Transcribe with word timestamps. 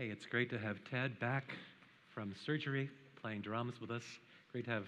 Hey, 0.00 0.06
it's 0.06 0.24
great 0.24 0.48
to 0.48 0.58
have 0.58 0.78
Ted 0.90 1.20
back 1.20 1.52
from 2.08 2.34
surgery 2.46 2.88
playing 3.20 3.42
drums 3.42 3.82
with 3.82 3.90
us. 3.90 4.02
Great 4.50 4.64
to 4.64 4.70
have 4.70 4.86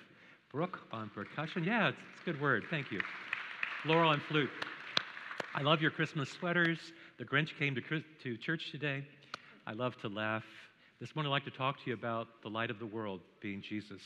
Brooke 0.50 0.80
on 0.90 1.10
percussion. 1.10 1.64
Yeah, 1.64 1.88
it's, 1.88 1.98
it's 2.14 2.22
a 2.22 2.32
good 2.32 2.40
word. 2.40 2.64
Thank 2.70 2.90
you. 2.90 2.98
Laurel 3.84 4.08
on 4.08 4.20
flute. 4.20 4.48
I 5.54 5.60
love 5.60 5.82
your 5.82 5.90
Christmas 5.90 6.30
sweaters. 6.30 6.78
The 7.18 7.26
Grinch 7.26 7.50
came 7.58 7.74
to, 7.74 7.82
to 8.22 8.38
church 8.38 8.70
today. 8.70 9.04
I 9.66 9.74
love 9.74 9.98
to 9.98 10.08
laugh. 10.08 10.44
This 10.98 11.14
morning, 11.14 11.30
I'd 11.30 11.34
like 11.34 11.44
to 11.44 11.50
talk 11.50 11.76
to 11.84 11.90
you 11.90 11.92
about 11.92 12.28
the 12.42 12.48
light 12.48 12.70
of 12.70 12.78
the 12.78 12.86
world 12.86 13.20
being 13.42 13.60
Jesus. 13.60 14.00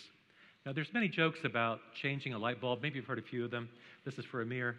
Now, 0.64 0.72
there's 0.72 0.92
many 0.92 1.06
jokes 1.06 1.38
about 1.44 1.78
changing 2.02 2.34
a 2.34 2.38
light 2.38 2.60
bulb. 2.60 2.82
Maybe 2.82 2.96
you've 2.96 3.06
heard 3.06 3.20
a 3.20 3.22
few 3.22 3.44
of 3.44 3.52
them. 3.52 3.68
This 4.04 4.18
is 4.18 4.24
for 4.24 4.42
Amir. 4.42 4.74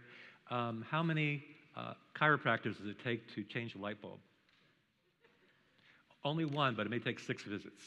Um, 0.51 0.83
how 0.91 1.03
many 1.03 1.45
uh, 1.77 1.93
chiropractors 2.19 2.77
does 2.77 2.87
it 2.87 2.97
take 3.01 3.33
to 3.35 3.43
change 3.45 3.75
a 3.75 3.77
light 3.77 4.01
bulb? 4.01 4.19
Only 6.23 6.45
one, 6.45 6.75
but 6.75 6.85
it 6.85 6.89
may 6.89 6.99
take 6.99 7.19
six 7.19 7.43
visits. 7.43 7.81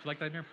Would 0.00 0.04
you 0.04 0.08
like 0.08 0.18
that, 0.20 0.26
Amir? 0.26 0.46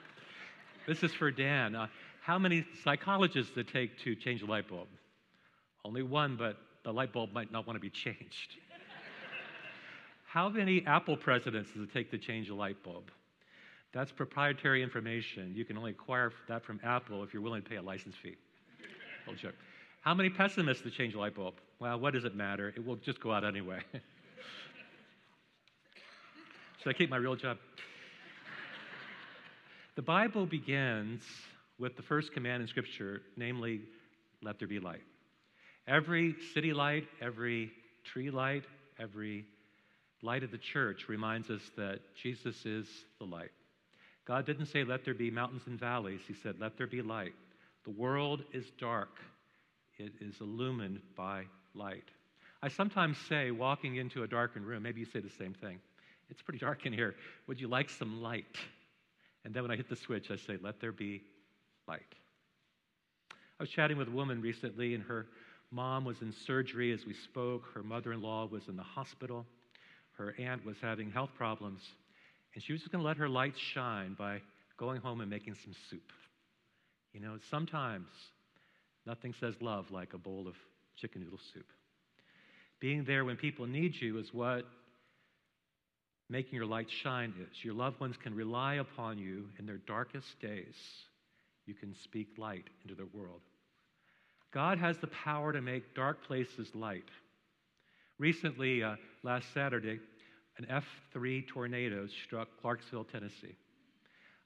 This 0.88 1.04
is 1.04 1.14
for 1.14 1.32
Dan. 1.32 1.76
Uh, 1.76 1.88
how 2.22 2.38
many 2.38 2.66
psychologists 2.84 3.54
does 3.54 3.66
it 3.66 3.72
take 3.72 3.98
to 4.00 4.16
change 4.16 4.42
a 4.42 4.46
light 4.46 4.68
bulb? 4.68 4.88
Only 5.86 6.04
one, 6.04 6.36
but 6.36 6.58
the 6.84 6.92
light 6.92 7.14
bulb 7.14 7.32
might 7.32 7.52
not 7.52 7.66
want 7.66 7.78
to 7.78 7.82
be 7.82 7.90
changed. 7.90 8.58
how 10.26 10.50
many 10.50 10.86
Apple 10.86 11.16
presidents 11.16 11.70
does 11.74 11.84
it 11.84 11.94
take 11.94 12.12
to 12.12 12.18
change 12.18 12.50
a 12.50 12.56
light 12.56 12.84
bulb? 12.84 13.12
That's 13.94 14.12
proprietary 14.12 14.84
information. 14.84 15.54
You 15.56 15.64
can 15.64 15.78
only 15.78 15.92
acquire 15.92 16.34
that 16.50 16.66
from 16.66 16.82
Apple 16.84 17.24
if 17.24 17.34
you're 17.34 17.42
willing 17.42 17.62
to 17.62 17.70
pay 17.70 17.78
a 17.78 17.82
license 17.82 18.16
fee. 18.22 18.36
Little 19.26 19.42
joke. 19.42 19.56
How 20.02 20.14
many 20.14 20.30
pessimists 20.30 20.84
to 20.84 20.92
change 20.92 21.16
a 21.16 21.20
light 21.20 21.36
bulb? 21.36 21.56
Well, 21.80 22.00
what 22.00 22.14
does 22.14 22.26
it 22.26 22.36
matter? 22.36 22.74
It 22.76 22.86
will 22.86 22.98
just 22.98 23.22
go 23.22 23.32
out 23.32 23.46
anyway. 23.46 23.80
Should 26.82 26.96
I 26.96 26.98
keep 26.98 27.10
my 27.10 27.18
real 27.18 27.36
job? 27.36 27.58
The 29.96 30.02
Bible 30.02 30.46
begins 30.46 31.24
with 31.80 31.96
the 31.96 32.04
first 32.04 32.34
command 32.34 32.62
in 32.62 32.68
Scripture, 32.68 33.22
namely, 33.36 33.82
let 34.44 34.60
there 34.60 34.68
be 34.68 34.80
light. 34.80 35.02
Every 35.88 36.36
city 36.54 36.74
light, 36.74 37.08
every 37.22 37.72
tree 38.04 38.30
light, 38.30 38.64
every 39.00 39.46
light 40.22 40.44
of 40.44 40.52
the 40.52 40.58
church 40.58 41.06
reminds 41.08 41.50
us 41.50 41.62
that 41.78 42.00
Jesus 42.22 42.66
is 42.66 42.88
the 43.20 43.26
light. 43.26 43.52
God 44.26 44.46
didn't 44.46 44.66
say, 44.68 44.84
let 44.84 45.06
there 45.06 45.14
be 45.14 45.32
mountains 45.32 45.64
and 45.66 45.80
valleys. 45.80 46.22
He 46.28 46.34
said, 46.34 46.56
let 46.60 46.78
there 46.78 46.88
be 46.88 47.02
light. 47.02 47.34
The 47.86 47.92
world 47.92 48.44
is 48.54 48.66
dark, 48.80 49.20
it 49.98 50.12
is 50.20 50.36
illumined 50.42 51.00
by 51.16 51.46
light. 51.74 52.10
I 52.62 52.70
sometimes 52.70 53.18
say, 53.30 53.52
walking 53.52 53.98
into 53.98 54.24
a 54.24 54.28
darkened 54.28 54.66
room, 54.66 54.84
maybe 54.84 55.00
you 55.00 55.06
say 55.06 55.20
the 55.20 55.30
same 55.30 55.54
thing. 55.54 55.80
It's 56.30 56.42
pretty 56.42 56.60
dark 56.60 56.86
in 56.86 56.94
here. 56.94 57.16
Would 57.48 57.60
you 57.60 57.68
like 57.68 57.90
some 57.90 58.22
light? 58.22 58.58
And 59.46 59.54
then 59.54 59.64
when 59.64 59.72
I 59.72 59.76
hit 59.76 59.90
the 59.90 59.96
switch, 59.96 60.32
I 60.32 60.36
say, 60.36 60.58
let 60.62 60.80
there 60.82 60.92
be 60.92 61.22
light. 61.88 62.02
I 63.32 63.64
was 63.64 63.70
chatting 63.70 63.98
with 63.98 64.08
a 64.08 64.12
woman 64.12 64.42
recently, 64.42 64.94
and 64.94 65.04
her 65.04 65.28
mom 65.72 66.04
was 66.04 66.22
in 66.22 66.32
surgery 66.32 66.92
as 66.92 67.06
we 67.06 67.14
spoke. 67.14 67.64
Her 67.74 67.84
mother 67.84 68.12
in 68.12 68.22
law 68.22 68.46
was 68.46 68.68
in 68.68 68.76
the 68.76 68.84
hospital. 68.84 69.46
Her 70.18 70.36
aunt 70.40 70.66
was 70.66 70.78
having 70.82 71.12
health 71.12 71.32
problems. 71.38 71.82
And 72.56 72.64
she 72.64 72.74
was 72.74 72.82
just 72.82 72.92
going 72.92 73.04
to 73.04 73.08
let 73.08 73.18
her 73.18 73.30
light 73.30 73.54
shine 73.58 74.16
by 74.18 74.42
going 74.78 75.00
home 75.00 75.22
and 75.22 75.30
making 75.30 75.56
some 75.56 75.74
soup. 75.90 76.12
You 77.14 77.20
know, 77.20 77.38
sometimes 77.50 78.10
nothing 79.06 79.34
says 79.40 79.56
love 79.62 79.92
like 79.92 80.14
a 80.14 80.18
bowl 80.18 80.48
of 80.48 80.56
chicken 80.96 81.22
noodle 81.22 81.40
soup. 81.54 81.66
Being 82.80 83.04
there 83.06 83.26
when 83.26 83.38
people 83.38 83.66
need 83.66 83.96
you 84.00 84.20
is 84.20 84.34
what 84.34 84.66
making 86.30 86.56
your 86.56 86.66
light 86.66 86.90
shine 86.90 87.34
is. 87.40 87.64
Your 87.64 87.74
loved 87.74 88.00
ones 88.00 88.16
can 88.22 88.36
rely 88.36 88.76
upon 88.76 89.18
you 89.18 89.46
in 89.58 89.66
their 89.66 89.78
darkest 89.78 90.40
days. 90.40 90.76
You 91.66 91.74
can 91.74 91.96
speak 92.04 92.28
light 92.38 92.66
into 92.84 92.96
their 92.96 93.08
world. 93.14 93.42
God 94.54 94.78
has 94.78 94.98
the 94.98 95.08
power 95.08 95.52
to 95.54 95.62
make 95.62 95.96
dark 95.96 96.24
places 96.26 96.70
light. 96.74 97.10
Recently, 98.20 98.84
uh, 98.84 98.96
last 99.24 99.54
Saturday, 99.54 100.00
an 100.58 100.82
F3 101.16 101.48
tornado 101.48 102.08
struck 102.26 102.48
Clarksville, 102.62 103.04
Tennessee. 103.06 103.56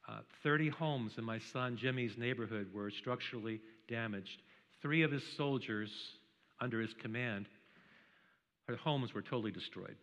Uh, 0.09 0.19
30 0.43 0.69
homes 0.69 1.13
in 1.17 1.23
my 1.23 1.39
son 1.39 1.77
Jimmy's 1.77 2.17
neighborhood 2.17 2.67
were 2.73 2.89
structurally 2.89 3.61
damaged. 3.87 4.41
Three 4.81 5.03
of 5.03 5.11
his 5.11 5.23
soldiers 5.37 5.91
under 6.59 6.81
his 6.81 6.93
command, 6.93 7.45
their 8.67 8.77
homes 8.77 9.13
were 9.13 9.21
totally 9.21 9.51
destroyed. 9.51 9.95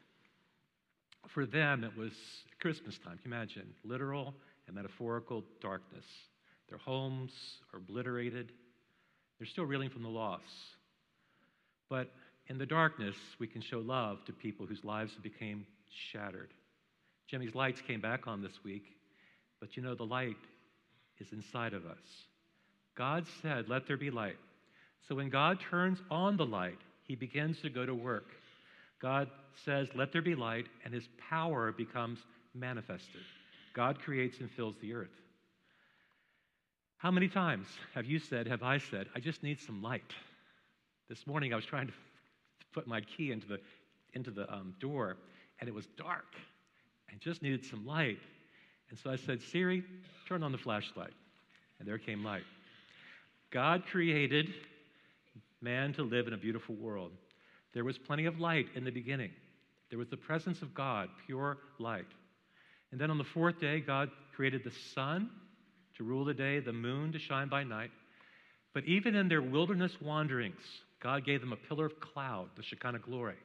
For 1.28 1.46
them, 1.46 1.84
it 1.84 1.96
was 1.96 2.12
Christmas 2.60 2.98
time. 2.98 3.18
Can 3.18 3.30
you 3.30 3.36
imagine? 3.36 3.74
Literal 3.84 4.34
and 4.66 4.76
metaphorical 4.76 5.44
darkness. 5.60 6.04
Their 6.68 6.78
homes 6.78 7.32
are 7.72 7.78
obliterated. 7.78 8.52
They're 9.38 9.46
still 9.46 9.64
reeling 9.64 9.90
from 9.90 10.02
the 10.02 10.08
loss. 10.08 10.42
But 11.88 12.10
in 12.48 12.58
the 12.58 12.66
darkness, 12.66 13.16
we 13.38 13.46
can 13.46 13.60
show 13.60 13.78
love 13.78 14.24
to 14.26 14.32
people 14.32 14.66
whose 14.66 14.84
lives 14.84 15.14
became 15.22 15.66
shattered. 16.12 16.52
Jimmy's 17.28 17.54
lights 17.54 17.80
came 17.80 18.00
back 18.00 18.26
on 18.26 18.42
this 18.42 18.64
week, 18.64 18.84
but 19.60 19.76
you 19.76 19.82
know, 19.82 19.94
the 19.94 20.04
light 20.04 20.36
is 21.18 21.32
inside 21.32 21.74
of 21.74 21.84
us. 21.84 21.98
God 22.96 23.26
said, 23.42 23.68
Let 23.68 23.86
there 23.86 23.96
be 23.96 24.10
light. 24.10 24.38
So 25.08 25.14
when 25.14 25.30
God 25.30 25.58
turns 25.70 25.98
on 26.10 26.36
the 26.36 26.46
light, 26.46 26.78
he 27.02 27.14
begins 27.14 27.60
to 27.60 27.70
go 27.70 27.86
to 27.86 27.94
work. 27.94 28.26
God 29.00 29.30
says, 29.64 29.88
Let 29.94 30.12
there 30.12 30.22
be 30.22 30.34
light, 30.34 30.66
and 30.84 30.92
his 30.92 31.08
power 31.30 31.72
becomes 31.72 32.20
manifested. 32.54 33.22
God 33.74 34.00
creates 34.00 34.40
and 34.40 34.50
fills 34.50 34.76
the 34.80 34.94
earth. 34.94 35.14
How 36.96 37.10
many 37.12 37.28
times 37.28 37.68
have 37.94 38.06
you 38.06 38.18
said, 38.18 38.48
have 38.48 38.62
I 38.62 38.78
said, 38.78 39.06
I 39.14 39.20
just 39.20 39.42
need 39.42 39.60
some 39.60 39.82
light? 39.82 40.12
This 41.08 41.26
morning 41.26 41.52
I 41.52 41.56
was 41.56 41.64
trying 41.64 41.86
to 41.86 41.92
put 42.72 42.86
my 42.86 43.00
key 43.00 43.30
into 43.30 43.46
the, 43.46 43.60
into 44.14 44.30
the 44.30 44.52
um, 44.52 44.74
door, 44.80 45.16
and 45.60 45.68
it 45.68 45.74
was 45.74 45.86
dark. 45.96 46.34
I 47.08 47.14
just 47.20 47.42
needed 47.42 47.64
some 47.64 47.86
light. 47.86 48.18
And 48.90 48.98
so 48.98 49.10
I 49.10 49.16
said, 49.16 49.40
Siri, 49.40 49.84
turn 50.28 50.42
on 50.42 50.52
the 50.52 50.58
flashlight. 50.58 51.12
And 51.78 51.86
there 51.86 51.98
came 51.98 52.24
light. 52.24 52.42
God 53.50 53.84
created 53.86 54.52
man 55.60 55.92
to 55.94 56.02
live 56.02 56.26
in 56.26 56.32
a 56.32 56.36
beautiful 56.36 56.74
world. 56.74 57.12
There 57.74 57.84
was 57.84 57.98
plenty 57.98 58.26
of 58.26 58.40
light 58.40 58.66
in 58.74 58.84
the 58.84 58.90
beginning. 58.90 59.30
There 59.90 59.98
was 59.98 60.08
the 60.08 60.16
presence 60.16 60.62
of 60.62 60.74
God, 60.74 61.08
pure 61.26 61.58
light. 61.78 62.06
And 62.92 63.00
then 63.00 63.10
on 63.10 63.18
the 63.18 63.24
fourth 63.24 63.60
day, 63.60 63.80
God 63.80 64.10
created 64.34 64.64
the 64.64 64.72
sun 64.94 65.30
to 65.96 66.04
rule 66.04 66.24
the 66.24 66.34
day, 66.34 66.60
the 66.60 66.72
moon 66.72 67.12
to 67.12 67.18
shine 67.18 67.48
by 67.48 67.64
night. 67.64 67.90
But 68.74 68.84
even 68.84 69.14
in 69.14 69.28
their 69.28 69.42
wilderness 69.42 69.92
wanderings, 70.00 70.60
God 71.02 71.24
gave 71.24 71.40
them 71.40 71.52
a 71.52 71.56
pillar 71.56 71.86
of 71.86 72.00
cloud, 72.00 72.48
the 72.56 72.62
Shekinah 72.62 73.00
glory, 73.00 73.36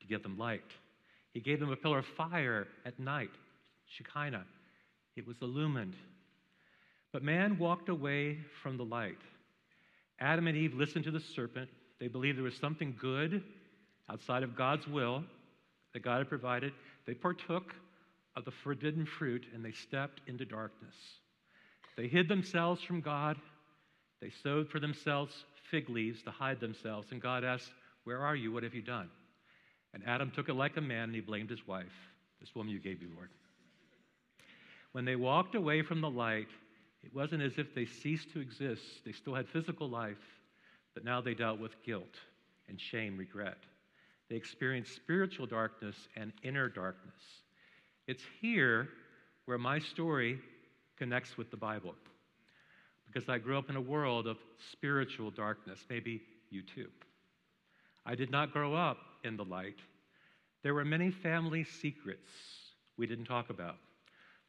to 0.00 0.06
give 0.06 0.22
them 0.22 0.38
light. 0.38 0.62
He 1.32 1.40
gave 1.40 1.60
them 1.60 1.70
a 1.70 1.76
pillar 1.76 1.98
of 1.98 2.06
fire 2.16 2.66
at 2.84 2.98
night, 2.98 3.30
Shekinah. 3.86 4.44
It 5.16 5.26
was 5.26 5.36
illumined. 5.42 5.94
But 7.12 7.22
man 7.22 7.58
walked 7.58 7.88
away 7.88 8.38
from 8.62 8.76
the 8.76 8.84
light. 8.84 9.18
Adam 10.20 10.46
and 10.46 10.56
Eve 10.56 10.74
listened 10.74 11.04
to 11.04 11.10
the 11.10 11.20
serpent. 11.20 11.70
They 12.00 12.08
believed 12.08 12.38
there 12.38 12.44
was 12.44 12.56
something 12.56 12.94
good 13.00 13.42
outside 14.08 14.42
of 14.42 14.56
God's 14.56 14.86
will 14.86 15.24
that 15.92 16.02
God 16.02 16.18
had 16.18 16.28
provided. 16.28 16.72
They 17.06 17.14
partook 17.14 17.74
of 18.36 18.44
the 18.44 18.50
forbidden 18.50 19.04
fruit 19.04 19.46
and 19.52 19.64
they 19.64 19.72
stepped 19.72 20.20
into 20.26 20.44
darkness. 20.44 20.94
They 21.96 22.06
hid 22.06 22.28
themselves 22.28 22.82
from 22.82 23.00
God. 23.00 23.36
They 24.20 24.30
sowed 24.42 24.68
for 24.68 24.80
themselves 24.80 25.44
fig 25.70 25.90
leaves 25.90 26.22
to 26.22 26.30
hide 26.30 26.60
themselves. 26.60 27.08
And 27.10 27.20
God 27.20 27.44
asked, 27.44 27.70
Where 28.04 28.18
are 28.18 28.36
you? 28.36 28.52
What 28.52 28.62
have 28.62 28.74
you 28.74 28.82
done? 28.82 29.10
And 29.94 30.02
Adam 30.06 30.30
took 30.30 30.48
it 30.48 30.54
like 30.54 30.76
a 30.76 30.80
man 30.80 31.04
and 31.04 31.14
he 31.14 31.20
blamed 31.20 31.50
his 31.50 31.66
wife. 31.66 31.86
This 32.40 32.54
woman 32.54 32.72
you 32.72 32.78
gave 32.78 33.00
me, 33.00 33.08
Lord. 33.14 33.30
When 34.92 35.04
they 35.04 35.16
walked 35.16 35.54
away 35.54 35.82
from 35.82 36.00
the 36.00 36.10
light, 36.10 36.48
it 37.02 37.14
wasn't 37.14 37.42
as 37.42 37.52
if 37.58 37.74
they 37.74 37.86
ceased 37.86 38.32
to 38.32 38.40
exist. 38.40 38.82
They 39.04 39.12
still 39.12 39.34
had 39.34 39.48
physical 39.48 39.88
life, 39.88 40.16
but 40.98 41.04
now 41.04 41.20
they 41.20 41.34
dealt 41.34 41.60
with 41.60 41.80
guilt 41.84 42.16
and 42.68 42.80
shame, 42.80 43.16
regret. 43.16 43.58
They 44.28 44.34
experienced 44.34 44.96
spiritual 44.96 45.46
darkness 45.46 45.94
and 46.16 46.32
inner 46.42 46.68
darkness. 46.68 47.22
It's 48.08 48.24
here 48.40 48.88
where 49.44 49.58
my 49.58 49.78
story 49.78 50.40
connects 50.98 51.38
with 51.38 51.52
the 51.52 51.56
Bible. 51.56 51.94
Because 53.06 53.28
I 53.28 53.38
grew 53.38 53.56
up 53.56 53.70
in 53.70 53.76
a 53.76 53.80
world 53.80 54.26
of 54.26 54.38
spiritual 54.72 55.30
darkness. 55.30 55.78
Maybe 55.88 56.20
you 56.50 56.62
too. 56.62 56.88
I 58.04 58.16
did 58.16 58.32
not 58.32 58.52
grow 58.52 58.74
up 58.74 58.98
in 59.22 59.36
the 59.36 59.44
light. 59.44 59.78
There 60.64 60.74
were 60.74 60.84
many 60.84 61.12
family 61.12 61.62
secrets 61.62 62.28
we 62.96 63.06
didn't 63.06 63.26
talk 63.26 63.50
about, 63.50 63.76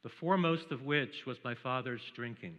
the 0.02 0.08
foremost 0.08 0.72
of 0.72 0.82
which 0.82 1.26
was 1.26 1.38
my 1.44 1.54
father's 1.54 2.02
drinking. 2.16 2.56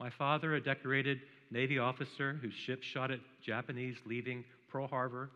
My 0.00 0.08
father, 0.08 0.54
a 0.54 0.62
decorated 0.62 1.20
Navy 1.52 1.78
officer 1.78 2.38
whose 2.40 2.54
ship 2.54 2.82
shot 2.82 3.10
at 3.10 3.20
Japanese 3.44 3.96
leaving 4.06 4.42
Pearl 4.70 4.86
Harbor, 4.86 5.30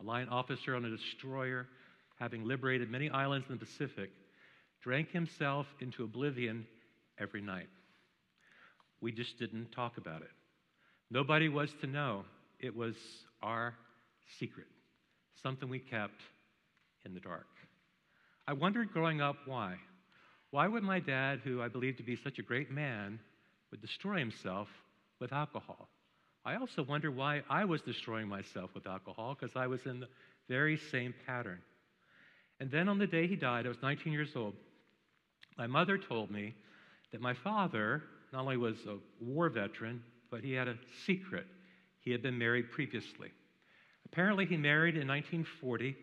a 0.00 0.02
line 0.02 0.26
officer 0.28 0.74
on 0.74 0.86
a 0.86 0.90
destroyer, 0.90 1.66
having 2.18 2.44
liberated 2.44 2.90
many 2.90 3.10
islands 3.10 3.46
in 3.50 3.58
the 3.58 3.64
Pacific, 3.66 4.10
drank 4.82 5.10
himself 5.10 5.66
into 5.80 6.02
oblivion 6.02 6.66
every 7.18 7.42
night. 7.42 7.68
We 9.02 9.12
just 9.12 9.38
didn't 9.38 9.70
talk 9.70 9.98
about 9.98 10.22
it. 10.22 10.30
Nobody 11.10 11.50
was 11.50 11.70
to 11.82 11.86
know. 11.86 12.24
It 12.58 12.74
was 12.74 12.94
our 13.42 13.74
secret, 14.38 14.66
something 15.42 15.68
we 15.68 15.78
kept 15.78 16.22
in 17.04 17.12
the 17.12 17.20
dark. 17.20 17.48
I 18.46 18.54
wondered 18.54 18.94
growing 18.94 19.20
up 19.20 19.36
why. 19.44 19.76
Why 20.52 20.66
would 20.68 20.82
my 20.82 21.00
dad, 21.00 21.40
who 21.44 21.60
I 21.60 21.68
believed 21.68 21.98
to 21.98 22.02
be 22.02 22.16
such 22.16 22.38
a 22.38 22.42
great 22.42 22.70
man, 22.70 23.20
would 23.70 23.82
destroy 23.82 24.18
himself 24.18 24.68
with 25.20 25.32
alcohol? 25.32 25.88
I 26.44 26.56
also 26.56 26.82
wonder 26.82 27.10
why 27.10 27.42
I 27.50 27.64
was 27.64 27.82
destroying 27.82 28.28
myself 28.28 28.70
with 28.74 28.86
alcohol 28.86 29.36
because 29.38 29.54
I 29.56 29.66
was 29.66 29.84
in 29.84 30.00
the 30.00 30.08
very 30.48 30.76
same 30.76 31.14
pattern. 31.26 31.60
And 32.58 32.70
then 32.70 32.88
on 32.88 32.98
the 32.98 33.06
day 33.06 33.26
he 33.26 33.36
died, 33.36 33.66
I 33.66 33.68
was 33.68 33.82
19 33.82 34.12
years 34.12 34.34
old. 34.34 34.54
My 35.58 35.66
mother 35.66 35.98
told 35.98 36.30
me 36.30 36.54
that 37.12 37.20
my 37.20 37.34
father 37.34 38.02
not 38.32 38.42
only 38.42 38.56
was 38.56 38.76
a 38.86 38.96
war 39.20 39.48
veteran, 39.48 40.02
but 40.30 40.42
he 40.42 40.52
had 40.52 40.68
a 40.68 40.76
secret. 41.04 41.46
He 42.00 42.10
had 42.10 42.22
been 42.22 42.38
married 42.38 42.70
previously. 42.70 43.30
Apparently, 44.06 44.46
he 44.46 44.56
married 44.56 44.96
in 44.96 45.06
1940 45.06 45.96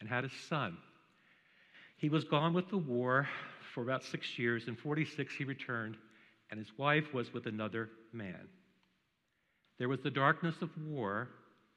and 0.00 0.08
had 0.08 0.24
a 0.24 0.30
son. 0.48 0.76
He 1.96 2.08
was 2.08 2.24
gone 2.24 2.52
with 2.52 2.68
the 2.68 2.78
war 2.78 3.28
for 3.72 3.82
about 3.82 4.04
six 4.04 4.38
years. 4.38 4.68
In 4.68 4.76
46, 4.76 5.34
he 5.34 5.44
returned, 5.44 5.96
and 6.50 6.58
his 6.58 6.76
wife 6.76 7.14
was 7.14 7.32
with 7.32 7.46
another 7.46 7.90
man. 8.14 8.48
There 9.78 9.88
was 9.88 10.00
the 10.00 10.10
darkness 10.10 10.54
of 10.62 10.70
war, 10.86 11.28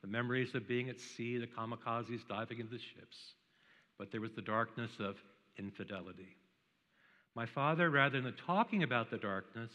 the 0.01 0.07
memories 0.07 0.53
of 0.55 0.67
being 0.67 0.89
at 0.89 0.99
sea, 0.99 1.37
the 1.37 1.47
kamikazes 1.47 2.27
diving 2.27 2.59
into 2.59 2.71
the 2.71 2.79
ships, 2.79 3.17
but 3.97 4.11
there 4.11 4.21
was 4.21 4.33
the 4.33 4.41
darkness 4.41 4.91
of 4.99 5.15
infidelity. 5.57 6.37
My 7.35 7.45
father, 7.45 7.89
rather 7.89 8.21
than 8.21 8.33
talking 8.45 8.83
about 8.83 9.09
the 9.09 9.17
darkness, 9.17 9.71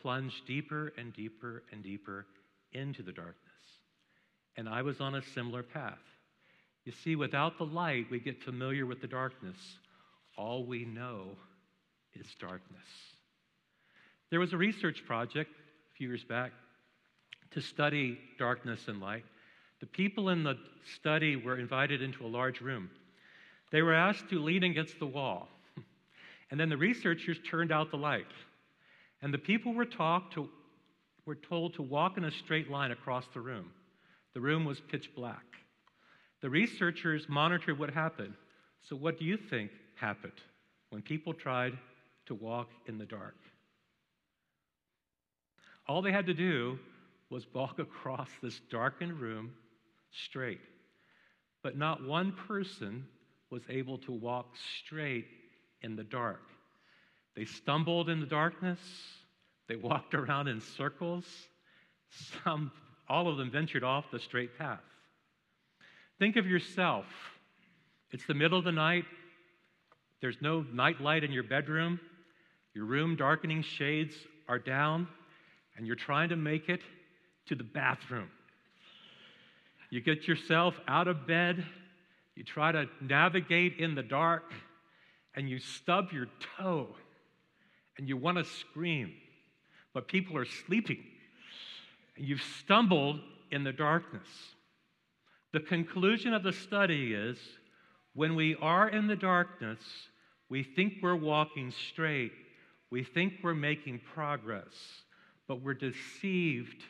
plunged 0.00 0.46
deeper 0.46 0.92
and 0.96 1.12
deeper 1.12 1.62
and 1.72 1.82
deeper 1.82 2.26
into 2.72 3.02
the 3.02 3.12
darkness. 3.12 3.36
And 4.56 4.68
I 4.68 4.82
was 4.82 5.00
on 5.00 5.14
a 5.14 5.22
similar 5.22 5.62
path. 5.62 5.98
You 6.84 6.92
see, 6.92 7.16
without 7.16 7.58
the 7.58 7.64
light, 7.64 8.06
we 8.10 8.18
get 8.18 8.42
familiar 8.42 8.86
with 8.86 9.00
the 9.00 9.06
darkness. 9.06 9.56
All 10.36 10.66
we 10.66 10.84
know 10.84 11.36
is 12.14 12.26
darkness. 12.40 12.88
There 14.30 14.40
was 14.40 14.52
a 14.52 14.58
research 14.58 15.04
project 15.06 15.50
few 16.02 16.08
years 16.08 16.24
back 16.24 16.50
to 17.52 17.60
study 17.60 18.18
darkness 18.36 18.88
and 18.88 19.00
light. 19.00 19.24
The 19.78 19.86
people 19.86 20.30
in 20.30 20.42
the 20.42 20.56
study 20.96 21.36
were 21.36 21.56
invited 21.56 22.02
into 22.02 22.26
a 22.26 22.26
large 22.26 22.60
room. 22.60 22.90
They 23.70 23.82
were 23.82 23.94
asked 23.94 24.28
to 24.30 24.40
lean 24.40 24.64
against 24.64 24.98
the 24.98 25.06
wall. 25.06 25.48
And 26.50 26.58
then 26.58 26.68
the 26.68 26.76
researchers 26.76 27.38
turned 27.48 27.70
out 27.70 27.92
the 27.92 27.98
light. 27.98 28.26
And 29.22 29.32
the 29.32 29.38
people 29.38 29.72
were, 29.74 29.84
to, 29.84 30.48
were 31.24 31.36
told 31.36 31.74
to 31.74 31.82
walk 31.82 32.16
in 32.18 32.24
a 32.24 32.32
straight 32.32 32.68
line 32.68 32.90
across 32.90 33.26
the 33.32 33.40
room. 33.40 33.70
The 34.34 34.40
room 34.40 34.64
was 34.64 34.80
pitch 34.80 35.08
black. 35.14 35.44
The 36.40 36.50
researchers 36.50 37.28
monitored 37.28 37.78
what 37.78 37.90
happened. 37.90 38.34
So, 38.82 38.96
what 38.96 39.20
do 39.20 39.24
you 39.24 39.36
think 39.36 39.70
happened 39.94 40.40
when 40.90 41.00
people 41.00 41.32
tried 41.32 41.78
to 42.26 42.34
walk 42.34 42.70
in 42.88 42.98
the 42.98 43.06
dark? 43.06 43.36
All 45.92 46.00
they 46.00 46.10
had 46.10 46.24
to 46.24 46.32
do 46.32 46.78
was 47.28 47.44
walk 47.52 47.78
across 47.78 48.30
this 48.42 48.58
darkened 48.70 49.20
room 49.20 49.52
straight. 50.10 50.62
But 51.62 51.76
not 51.76 52.02
one 52.02 52.32
person 52.32 53.04
was 53.50 53.60
able 53.68 53.98
to 53.98 54.12
walk 54.12 54.54
straight 54.78 55.26
in 55.82 55.94
the 55.94 56.02
dark. 56.02 56.40
They 57.36 57.44
stumbled 57.44 58.08
in 58.08 58.20
the 58.20 58.26
darkness, 58.26 58.78
they 59.68 59.76
walked 59.76 60.14
around 60.14 60.48
in 60.48 60.62
circles. 60.62 61.26
Some, 62.42 62.72
all 63.06 63.28
of 63.28 63.36
them 63.36 63.50
ventured 63.50 63.84
off 63.84 64.06
the 64.10 64.18
straight 64.18 64.56
path. 64.56 64.80
Think 66.18 66.36
of 66.36 66.46
yourself. 66.46 67.04
It's 68.12 68.24
the 68.24 68.32
middle 68.32 68.58
of 68.58 68.64
the 68.64 68.72
night. 68.72 69.04
There's 70.22 70.40
no 70.40 70.64
night 70.72 71.02
light 71.02 71.22
in 71.22 71.32
your 71.32 71.42
bedroom. 71.42 72.00
Your 72.72 72.86
room 72.86 73.14
darkening 73.14 73.60
shades 73.60 74.14
are 74.48 74.58
down, 74.58 75.06
and 75.76 75.86
you're 75.86 75.96
trying 75.96 76.28
to 76.30 76.36
make 76.36 76.68
it 76.68 76.80
to 77.46 77.54
the 77.54 77.64
bathroom. 77.64 78.28
You 79.90 80.00
get 80.00 80.26
yourself 80.26 80.74
out 80.88 81.08
of 81.08 81.26
bed, 81.26 81.64
you 82.34 82.44
try 82.44 82.72
to 82.72 82.86
navigate 83.00 83.78
in 83.78 83.94
the 83.94 84.02
dark, 84.02 84.52
and 85.34 85.48
you 85.48 85.58
stub 85.58 86.12
your 86.12 86.28
toe, 86.56 86.88
and 87.98 88.08
you 88.08 88.16
want 88.16 88.38
to 88.38 88.44
scream, 88.44 89.12
but 89.92 90.08
people 90.08 90.36
are 90.36 90.46
sleeping, 90.46 91.02
and 92.16 92.26
you've 92.26 92.42
stumbled 92.42 93.20
in 93.50 93.64
the 93.64 93.72
darkness. 93.72 94.28
The 95.52 95.60
conclusion 95.60 96.32
of 96.32 96.42
the 96.42 96.52
study 96.52 97.12
is 97.12 97.38
when 98.14 98.34
we 98.34 98.56
are 98.60 98.88
in 98.88 99.06
the 99.06 99.16
darkness, 99.16 99.80
we 100.48 100.62
think 100.62 100.94
we're 101.02 101.14
walking 101.16 101.70
straight, 101.70 102.32
we 102.90 103.04
think 103.04 103.34
we're 103.42 103.54
making 103.54 104.00
progress, 104.14 104.74
but 105.48 105.62
we're 105.62 105.74
deceived 105.74 106.82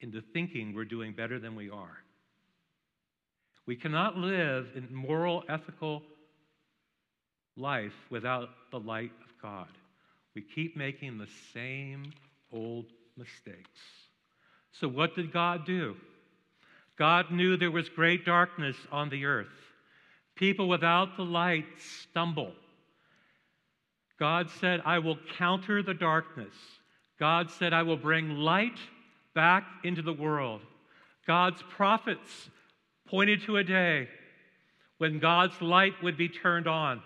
into 0.00 0.20
thinking 0.32 0.74
we're 0.74 0.84
doing 0.84 1.12
better 1.12 1.38
than 1.38 1.54
we 1.54 1.70
are. 1.70 1.98
We 3.66 3.76
cannot 3.76 4.16
live 4.16 4.68
in 4.74 4.94
moral, 4.94 5.44
ethical 5.48 6.02
life 7.56 7.92
without 8.10 8.48
the 8.70 8.80
light 8.80 9.12
of 9.22 9.42
God. 9.42 9.68
We 10.34 10.42
keep 10.42 10.76
making 10.76 11.18
the 11.18 11.28
same 11.52 12.12
old 12.52 12.86
mistakes. 13.16 13.80
So, 14.72 14.88
what 14.88 15.14
did 15.14 15.32
God 15.32 15.66
do? 15.66 15.96
God 16.96 17.30
knew 17.30 17.56
there 17.56 17.70
was 17.70 17.88
great 17.88 18.24
darkness 18.24 18.76
on 18.90 19.08
the 19.08 19.24
earth. 19.24 19.46
People 20.34 20.68
without 20.68 21.16
the 21.16 21.24
light 21.24 21.66
stumble. 21.78 22.52
God 24.18 24.50
said, 24.60 24.80
I 24.84 24.98
will 24.98 25.18
counter 25.36 25.82
the 25.82 25.94
darkness. 25.94 26.54
God 27.18 27.50
said, 27.50 27.72
I 27.72 27.82
will 27.82 27.96
bring 27.96 28.36
light 28.36 28.78
back 29.34 29.64
into 29.84 30.02
the 30.02 30.12
world. 30.12 30.60
God's 31.26 31.62
prophets 31.62 32.50
pointed 33.06 33.42
to 33.42 33.56
a 33.56 33.64
day 33.64 34.08
when 34.98 35.18
God's 35.18 35.60
light 35.60 35.94
would 36.02 36.16
be 36.16 36.28
turned 36.28 36.66
on. 36.66 37.02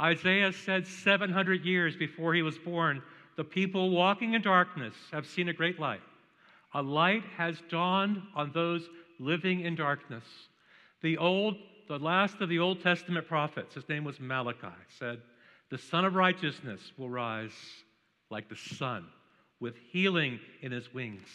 Isaiah 0.00 0.52
said 0.52 0.86
700 0.86 1.64
years 1.64 1.96
before 1.96 2.34
he 2.34 2.42
was 2.42 2.58
born, 2.58 3.02
the 3.36 3.44
people 3.44 3.90
walking 3.90 4.34
in 4.34 4.42
darkness 4.42 4.94
have 5.12 5.26
seen 5.26 5.48
a 5.48 5.52
great 5.52 5.78
light. 5.78 6.02
A 6.74 6.82
light 6.82 7.22
has 7.36 7.62
dawned 7.68 8.22
on 8.34 8.50
those 8.52 8.88
living 9.18 9.60
in 9.60 9.76
darkness. 9.76 10.24
The 11.02 11.18
old, 11.18 11.56
the 11.88 11.98
last 11.98 12.40
of 12.40 12.48
the 12.48 12.58
Old 12.58 12.82
Testament 12.82 13.28
prophets, 13.28 13.74
his 13.74 13.88
name 13.88 14.04
was 14.04 14.18
Malachi, 14.18 14.68
said, 14.98 15.20
The 15.70 15.78
Sun 15.78 16.04
of 16.04 16.14
Righteousness 16.14 16.80
will 16.96 17.10
rise 17.10 17.52
like 18.30 18.48
the 18.48 18.56
sun, 18.56 19.06
with 19.64 19.76
healing 19.90 20.38
in 20.60 20.70
his 20.70 20.92
wings. 20.92 21.26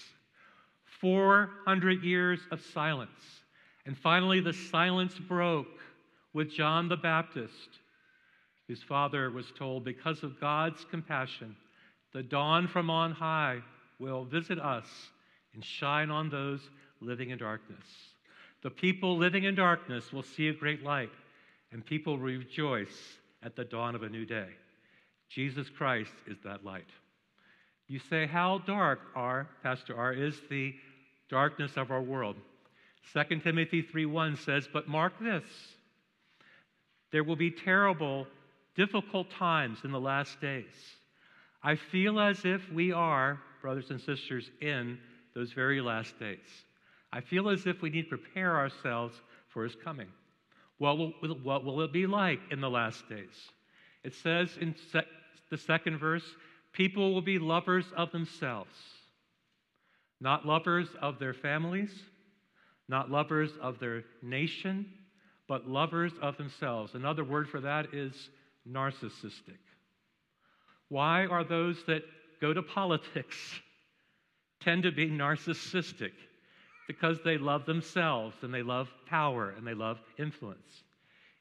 400 1.02 2.04
years 2.04 2.40
of 2.52 2.62
silence. 2.62 3.42
And 3.88 3.98
finally, 3.98 4.40
the 4.40 4.54
silence 4.54 5.18
broke 5.18 5.80
with 6.32 6.54
John 6.54 6.88
the 6.88 6.96
Baptist, 6.96 7.80
whose 8.68 8.84
father 8.84 9.32
was 9.32 9.52
told, 9.58 9.84
Because 9.84 10.22
of 10.22 10.40
God's 10.40 10.86
compassion, 10.92 11.56
the 12.14 12.22
dawn 12.22 12.68
from 12.68 12.92
on 12.92 13.14
high 13.14 13.62
will 13.98 14.26
visit 14.26 14.60
us 14.60 14.86
and 15.56 15.66
shine 15.66 16.12
on 16.12 16.30
those 16.30 16.62
living 17.02 17.32
in 17.32 17.40
darkness. 17.40 17.88
The 18.62 18.70
people 18.70 19.18
living 19.18 19.46
in 19.46 19.56
darkness 19.56 20.14
will 20.14 20.22
see 20.22 20.50
a 20.50 20.54
great 20.54 20.84
light, 20.84 21.10
and 21.72 21.84
people 21.84 22.20
rejoice 22.20 23.18
at 23.42 23.56
the 23.56 23.66
dawn 23.66 23.96
of 23.96 24.04
a 24.04 24.10
new 24.10 24.28
day. 24.28 24.50
Jesus 25.30 25.68
Christ 25.68 26.14
is 26.28 26.38
that 26.44 26.64
light. 26.64 26.90
You 27.90 27.98
say, 27.98 28.28
How 28.28 28.60
dark 28.60 29.00
are, 29.16 29.50
Pastor 29.64 29.98
R, 29.98 30.14
is 30.14 30.40
the 30.48 30.76
darkness 31.28 31.76
of 31.76 31.92
our 31.92 32.02
world. 32.02 32.36
2 33.14 33.42
Timothy 33.42 33.82
3:1 33.82 34.38
says, 34.38 34.70
"But 34.72 34.88
mark 34.88 35.18
this: 35.20 35.76
there 37.10 37.24
will 37.24 37.36
be 37.36 37.50
terrible, 37.50 38.28
difficult 38.76 39.32
times 39.32 39.84
in 39.84 39.92
the 39.92 40.00
last 40.00 40.40
days." 40.40 40.98
I 41.64 41.76
feel 41.76 42.20
as 42.20 42.46
if 42.46 42.72
we 42.72 42.92
are, 42.92 43.42
brothers 43.62 43.90
and 43.90 44.00
sisters, 44.00 44.52
in 44.62 45.00
those 45.34 45.52
very 45.52 45.82
last 45.82 46.18
days. 46.20 46.66
I 47.12 47.22
feel 47.22 47.50
as 47.50 47.66
if 47.66 47.82
we 47.82 47.90
need 47.90 48.10
to 48.10 48.18
prepare 48.18 48.56
ourselves 48.56 49.20
for 49.48 49.64
his 49.64 49.76
coming. 49.76 50.08
What 50.78 50.98
will, 50.98 51.12
what 51.42 51.66
will 51.66 51.82
it 51.82 51.92
be 51.92 52.06
like 52.06 52.40
in 52.52 52.62
the 52.62 52.70
last 52.70 53.10
days? 53.10 53.52
It 54.04 54.14
says 54.14 54.58
in 54.58 54.76
the 55.50 55.58
second 55.58 55.98
verse, 55.98 56.36
people 56.72 57.14
will 57.14 57.22
be 57.22 57.40
lovers 57.40 57.86
of 57.96 58.12
themselves 58.12 58.74
not 60.22 60.46
lovers 60.46 60.90
of 61.02 61.20
their 61.20 61.34
families, 61.34 61.92
not 62.88 63.10
lovers 63.10 63.52
of 63.62 63.80
their 63.80 64.04
nation, 64.22 64.86
but 65.48 65.68
lovers 65.68 66.14
of 66.22 66.38
themselves. 66.38 66.96
Another 66.96 67.24
word 67.24 67.48
for 67.48 67.62
that 67.62 67.94
is 67.94 68.30
narcissistic. 68.70 69.60
Why 70.90 71.26
are 71.26 71.44
those 71.44 71.84
that 71.88 72.04
go 72.42 72.54
to 72.54 72.62
politics 72.62 73.38
tend 74.62 74.84
to 74.84 74.92
be 74.92 75.10
narcissistic? 75.10 76.12
Because 76.88 77.20
they 77.24 77.38
love 77.38 77.66
themselves 77.66 78.36
and 78.42 78.54
they 78.54 78.64
love 78.64 78.90
power 79.06 79.54
and 79.56 79.66
they 79.66 79.76
love 79.76 80.00
influence. 80.18 80.84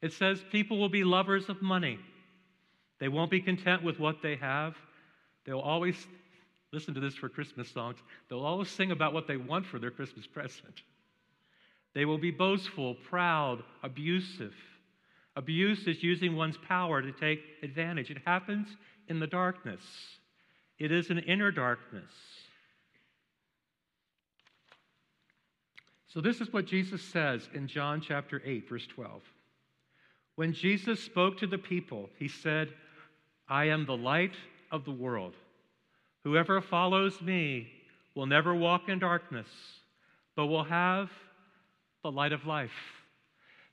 It 0.03 0.13
says 0.13 0.45
people 0.53 0.79
will 0.79 0.91
be 0.91 1.05
lovers 1.05 1.49
of 1.49 1.63
money. 1.63 1.99
They 3.01 3.09
won't 3.09 3.31
be 3.31 3.41
content 3.41 3.83
with 3.83 3.99
what 3.99 4.23
they 4.23 4.37
have. 4.37 4.75
They'll 5.49 5.61
always 5.61 6.07
listen 6.75 6.93
to 6.93 7.01
this 7.01 7.15
for 7.15 7.31
Christmas 7.31 7.71
songs. 7.71 7.97
They'll 8.29 8.45
always 8.45 8.69
sing 8.69 8.91
about 8.91 9.15
what 9.15 9.27
they 9.27 9.39
want 9.39 9.65
for 9.65 9.79
their 9.79 9.91
Christmas 9.91 10.27
present. 10.33 10.83
They 11.95 12.05
will 12.05 12.19
be 12.19 12.31
boastful, 12.31 12.97
proud, 13.09 13.63
abusive. 13.83 14.53
Abuse 15.37 15.87
is 15.87 16.03
using 16.03 16.37
one's 16.37 16.59
power 16.59 17.01
to 17.01 17.13
take 17.13 17.41
advantage. 17.63 18.11
It 18.11 18.19
happens 18.27 18.69
in 19.09 19.21
the 19.21 19.27
darkness, 19.27 19.81
it 20.79 20.93
is 20.93 21.09
an 21.09 21.21
inner 21.21 21.51
darkness. 21.51 22.13
So, 26.09 26.21
this 26.21 26.43
is 26.43 26.53
what 26.53 26.67
Jesus 26.67 27.01
says 27.03 27.49
in 27.55 27.69
John 27.69 28.03
chapter 28.03 28.43
8, 28.45 28.69
verse 28.69 28.87
12. 28.87 29.23
When 30.37 30.53
Jesus 30.53 31.03
spoke 31.03 31.39
to 31.39 31.47
the 31.47 31.59
people, 31.59 32.11
he 32.19 32.29
said, 32.29 32.69
I 33.49 33.67
am 33.67 33.87
the 33.87 33.97
light 33.97 34.35
of 34.71 34.85
the 34.85 34.91
world. 34.91 35.35
Whoever 36.25 36.61
follows 36.61 37.21
me 37.21 37.69
will 38.15 38.27
never 38.27 38.55
walk 38.55 38.89
in 38.89 38.99
darkness, 38.99 39.49
but 40.37 40.47
will 40.47 40.65
have 40.65 41.11
the 42.03 42.11
light 42.11 42.33
of 42.33 42.47
life. 42.47 42.71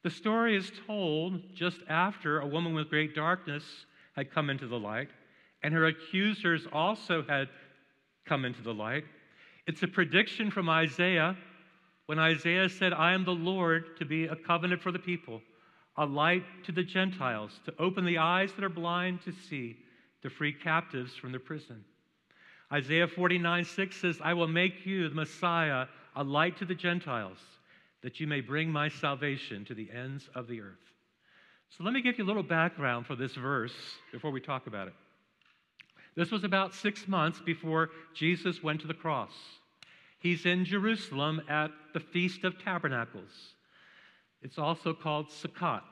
The 0.03 0.09
story 0.09 0.55
is 0.55 0.71
told 0.85 1.41
just 1.55 1.79
after 1.89 2.39
a 2.39 2.47
woman 2.47 2.73
with 2.73 2.89
great 2.89 3.15
darkness 3.15 3.63
had 4.15 4.31
come 4.31 4.49
into 4.49 4.67
the 4.67 4.79
light, 4.79 5.09
and 5.63 5.73
her 5.73 5.87
accusers 5.87 6.67
also 6.71 7.23
had 7.27 7.49
come 8.25 8.45
into 8.45 8.61
the 8.61 8.73
light. 8.73 9.03
It's 9.67 9.83
a 9.83 9.87
prediction 9.87 10.51
from 10.51 10.69
Isaiah 10.69 11.35
when 12.05 12.19
Isaiah 12.19 12.69
said, 12.69 12.93
I 12.93 13.13
am 13.13 13.25
the 13.25 13.31
Lord 13.31 13.97
to 13.97 14.05
be 14.05 14.25
a 14.25 14.35
covenant 14.35 14.81
for 14.81 14.91
the 14.91 14.99
people, 14.99 15.41
a 15.97 16.05
light 16.05 16.43
to 16.65 16.71
the 16.71 16.83
Gentiles, 16.83 17.59
to 17.65 17.73
open 17.79 18.05
the 18.05 18.19
eyes 18.19 18.53
that 18.53 18.63
are 18.63 18.69
blind 18.69 19.21
to 19.23 19.31
see, 19.31 19.77
to 20.25 20.29
free 20.31 20.51
captives 20.51 21.13
from 21.13 21.31
the 21.31 21.37
prison. 21.37 21.85
Isaiah 22.73 23.07
49 23.07 23.63
6 23.63 23.95
says, 23.95 24.17
I 24.23 24.33
will 24.33 24.47
make 24.47 24.83
you, 24.83 25.07
the 25.07 25.13
Messiah, 25.13 25.85
a 26.15 26.23
light 26.23 26.57
to 26.57 26.65
the 26.65 26.73
Gentiles, 26.73 27.37
that 28.01 28.19
you 28.19 28.25
may 28.25 28.41
bring 28.41 28.71
my 28.71 28.89
salvation 28.89 29.65
to 29.65 29.75
the 29.75 29.87
ends 29.91 30.27
of 30.33 30.47
the 30.47 30.61
earth. 30.61 30.79
So 31.69 31.83
let 31.83 31.93
me 31.93 32.01
give 32.01 32.17
you 32.17 32.23
a 32.23 32.25
little 32.25 32.41
background 32.41 33.05
for 33.05 33.15
this 33.15 33.35
verse 33.35 33.75
before 34.11 34.31
we 34.31 34.41
talk 34.41 34.65
about 34.65 34.87
it. 34.87 34.95
This 36.15 36.31
was 36.31 36.43
about 36.43 36.73
six 36.73 37.07
months 37.07 37.39
before 37.45 37.91
Jesus 38.15 38.63
went 38.63 38.81
to 38.81 38.87
the 38.87 38.95
cross. 38.95 39.33
He's 40.17 40.47
in 40.47 40.65
Jerusalem 40.65 41.39
at 41.47 41.69
the 41.93 41.99
Feast 41.99 42.45
of 42.45 42.57
Tabernacles. 42.63 43.53
It's 44.41 44.57
also 44.57 44.91
called 44.91 45.27
Sukkot. 45.29 45.83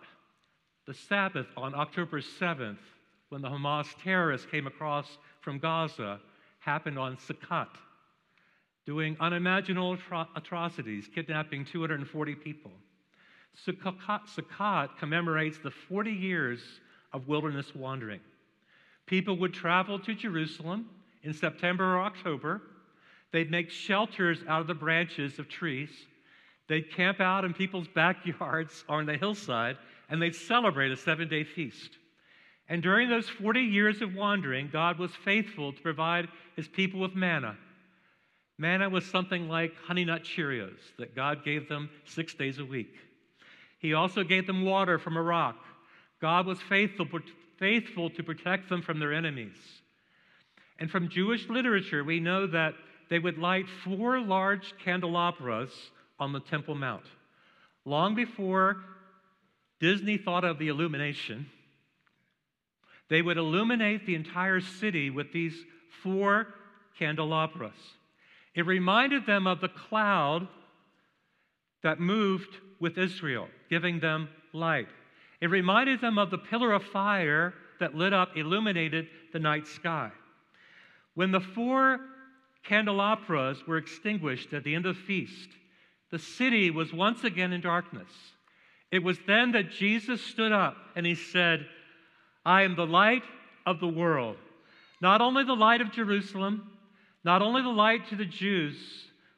The 0.87 0.95
Sabbath 0.95 1.47
on 1.55 1.75
October 1.75 2.19
7th, 2.19 2.77
when 3.33 3.41
the 3.41 3.49
Hamas 3.49 3.87
terrorists 4.03 4.45
came 4.45 4.67
across 4.67 5.17
from 5.41 5.57
Gaza, 5.57 6.19
happened 6.59 6.99
on 6.99 7.17
Sukkot, 7.17 7.67
doing 8.85 9.17
unimaginable 9.19 9.97
atrocities, 10.35 11.09
kidnapping 11.13 11.65
240 11.65 12.35
people. 12.35 12.69
Sukkot, 13.65 14.27
Sukkot 14.27 14.99
commemorates 14.99 15.57
the 15.57 15.71
40 15.71 16.11
years 16.11 16.61
of 17.11 17.27
wilderness 17.27 17.73
wandering. 17.73 18.19
People 19.07 19.35
would 19.39 19.53
travel 19.53 19.97
to 19.97 20.13
Jerusalem 20.13 20.87
in 21.23 21.33
September 21.33 21.95
or 21.95 22.01
October. 22.01 22.61
They'd 23.31 23.49
make 23.49 23.71
shelters 23.71 24.43
out 24.47 24.61
of 24.61 24.67
the 24.67 24.75
branches 24.75 25.39
of 25.39 25.49
trees. 25.49 25.89
They'd 26.67 26.91
camp 26.91 27.19
out 27.19 27.45
in 27.45 27.53
people's 27.55 27.87
backyards 27.95 28.85
or 28.87 28.99
on 28.99 29.07
the 29.07 29.17
hillside, 29.17 29.79
and 30.11 30.21
they'd 30.21 30.35
celebrate 30.35 30.91
a 30.91 30.97
seven 30.97 31.27
day 31.27 31.43
feast. 31.43 31.97
And 32.69 32.81
during 32.81 33.09
those 33.09 33.29
40 33.29 33.61
years 33.61 34.01
of 34.01 34.15
wandering, 34.15 34.69
God 34.71 34.97
was 34.97 35.11
faithful 35.25 35.73
to 35.73 35.81
provide 35.81 36.27
his 36.55 36.67
people 36.67 36.99
with 36.99 37.15
manna. 37.15 37.57
Manna 38.57 38.89
was 38.89 39.05
something 39.05 39.49
like 39.49 39.73
honey 39.85 40.05
nut 40.05 40.23
Cheerios 40.23 40.79
that 40.97 41.15
God 41.15 41.43
gave 41.43 41.67
them 41.67 41.89
six 42.05 42.33
days 42.33 42.59
a 42.59 42.65
week. 42.65 42.93
He 43.79 43.93
also 43.93 44.23
gave 44.23 44.47
them 44.47 44.63
water 44.63 44.97
from 44.97 45.17
a 45.17 45.21
rock. 45.21 45.57
God 46.21 46.45
was 46.45 46.61
faithful, 46.61 47.05
faithful 47.59 48.09
to 48.11 48.23
protect 48.23 48.69
them 48.69 48.81
from 48.81 48.99
their 48.99 49.13
enemies. 49.13 49.57
And 50.79 50.89
from 50.89 51.09
Jewish 51.09 51.49
literature, 51.49 52.03
we 52.03 52.19
know 52.19 52.47
that 52.47 52.75
they 53.09 53.19
would 53.19 53.37
light 53.37 53.65
four 53.83 54.21
large 54.21 54.73
candelabras 54.83 55.71
on 56.19 56.31
the 56.31 56.39
Temple 56.39 56.75
Mount. 56.75 57.03
Long 57.85 58.15
before 58.15 58.77
Disney 59.79 60.17
thought 60.17 60.45
of 60.45 60.59
the 60.59 60.69
illumination, 60.69 61.47
they 63.09 63.21
would 63.21 63.37
illuminate 63.37 64.05
the 64.05 64.15
entire 64.15 64.61
city 64.61 65.09
with 65.09 65.31
these 65.31 65.55
four 66.01 66.47
candelabras. 66.97 67.75
It 68.55 68.65
reminded 68.65 69.25
them 69.25 69.47
of 69.47 69.61
the 69.61 69.69
cloud 69.69 70.47
that 71.81 71.99
moved 71.99 72.55
with 72.79 72.97
Israel, 72.97 73.47
giving 73.69 73.99
them 73.99 74.29
light. 74.53 74.87
It 75.41 75.47
reminded 75.47 76.01
them 76.01 76.17
of 76.17 76.31
the 76.31 76.37
pillar 76.37 76.71
of 76.71 76.83
fire 76.83 77.53
that 77.79 77.95
lit 77.95 78.13
up, 78.13 78.37
illuminated 78.37 79.07
the 79.33 79.39
night 79.39 79.67
sky. 79.67 80.11
When 81.15 81.31
the 81.31 81.41
four 81.41 81.99
candelabras 82.63 83.67
were 83.67 83.77
extinguished 83.77 84.53
at 84.53 84.63
the 84.63 84.75
end 84.75 84.85
of 84.85 84.95
the 84.95 85.01
feast, 85.01 85.49
the 86.11 86.19
city 86.19 86.69
was 86.69 86.93
once 86.93 87.23
again 87.23 87.51
in 87.51 87.61
darkness. 87.61 88.11
It 88.91 89.03
was 89.03 89.17
then 89.27 89.51
that 89.53 89.71
Jesus 89.71 90.21
stood 90.21 90.51
up 90.51 90.77
and 90.95 91.05
he 91.05 91.15
said, 91.15 91.65
I 92.45 92.63
am 92.63 92.75
the 92.75 92.85
light 92.85 93.23
of 93.65 93.79
the 93.79 93.87
world. 93.87 94.37
Not 95.01 95.21
only 95.21 95.43
the 95.43 95.53
light 95.53 95.81
of 95.81 95.91
Jerusalem, 95.91 96.71
not 97.23 97.41
only 97.41 97.61
the 97.61 97.69
light 97.69 98.07
to 98.09 98.15
the 98.15 98.25
Jews, 98.25 98.75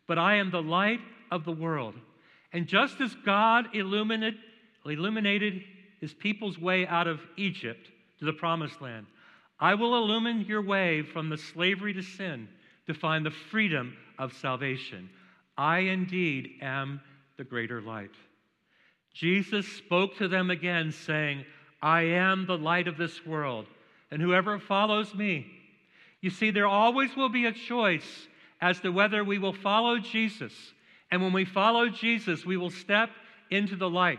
but 0.08 0.18
I 0.18 0.36
am 0.36 0.52
the 0.52 0.62
light 0.62 1.00
of 1.32 1.46
the 1.46 1.52
world. 1.52 1.96
And 2.54 2.68
just 2.68 3.02
as 3.02 3.16
God 3.26 3.76
illuminated, 3.76 4.40
illuminated 4.86 5.64
his 6.00 6.14
people's 6.14 6.60
way 6.60 6.88
out 6.88 7.08
of 7.08 7.20
Egypt 7.38 7.90
to 8.20 8.26
the 8.26 8.34
promised 8.34 8.82
land, 8.82 9.08
I 9.60 9.76
will 9.76 9.96
illumine 9.96 10.46
your 10.48 10.62
way 10.62 11.02
from 11.02 11.30
the 11.30 11.38
slavery 11.38 11.94
to 11.94 12.02
sin 12.02 12.48
to 12.88 12.94
find 12.94 13.26
the 13.26 13.32
freedom 13.32 13.96
of 14.20 14.34
salvation. 14.34 15.10
I 15.58 15.80
indeed 15.80 16.60
am 16.62 17.02
the 17.38 17.44
greater 17.44 17.82
light. 17.82 18.12
Jesus 19.14 19.68
spoke 19.68 20.18
to 20.18 20.28
them 20.28 20.50
again, 20.50 20.92
saying, 20.92 21.46
I 21.86 22.02
am 22.02 22.48
the 22.48 22.58
light 22.58 22.88
of 22.88 22.98
this 22.98 23.24
world, 23.28 23.68
and 24.10 24.20
whoever 24.20 24.58
follows 24.58 25.14
me. 25.14 25.46
You 26.20 26.32
see, 26.32 26.50
there 26.50 26.66
always 26.66 27.16
will 27.16 27.30
be 27.30 27.46
a 27.46 27.52
choice 27.52 28.28
as 28.60 28.80
to 28.80 28.90
whether 28.90 29.24
we 29.24 29.38
will 29.38 29.54
follow 29.54 30.00
Jesus. 30.00 30.52
And 31.12 31.22
when 31.22 31.32
we 31.32 31.46
follow 31.46 31.88
Jesus, 31.88 32.44
we 32.44 32.58
will 32.58 32.72
step 32.72 33.12
into 33.52 33.76
the 33.76 33.88
light, 33.88 34.18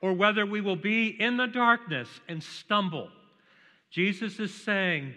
or 0.00 0.14
whether 0.14 0.46
we 0.46 0.62
will 0.62 0.76
be 0.76 1.08
in 1.08 1.36
the 1.36 1.46
darkness 1.46 2.08
and 2.28 2.42
stumble. 2.42 3.10
Jesus 3.90 4.40
is 4.40 4.54
saying, 4.54 5.12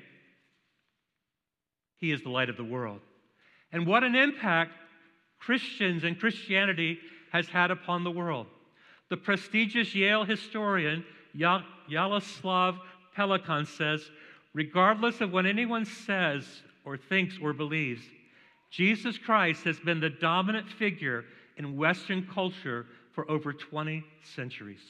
He 2.01 2.11
is 2.11 2.21
the 2.23 2.29
light 2.29 2.49
of 2.49 2.57
the 2.57 2.65
world. 2.65 2.99
And 3.71 3.87
what 3.87 4.03
an 4.03 4.15
impact 4.15 4.73
Christians 5.39 6.03
and 6.03 6.19
Christianity 6.19 6.99
has 7.31 7.47
had 7.47 7.71
upon 7.71 8.03
the 8.03 8.11
world. 8.11 8.47
The 9.09 9.15
prestigious 9.15 9.95
Yale 9.95 10.25
historian 10.25 11.05
Jaroslav 11.37 12.77
Pelikan 13.15 13.67
says, 13.67 14.09
regardless 14.53 15.21
of 15.21 15.31
what 15.31 15.45
anyone 15.45 15.85
says 15.85 16.45
or 16.83 16.97
thinks 16.97 17.37
or 17.41 17.53
believes, 17.53 18.01
Jesus 18.71 19.17
Christ 19.17 19.63
has 19.63 19.79
been 19.79 19.99
the 19.99 20.09
dominant 20.09 20.69
figure 20.69 21.25
in 21.57 21.77
Western 21.77 22.27
culture 22.33 22.85
for 23.13 23.29
over 23.29 23.53
20 23.53 24.03
centuries. 24.35 24.81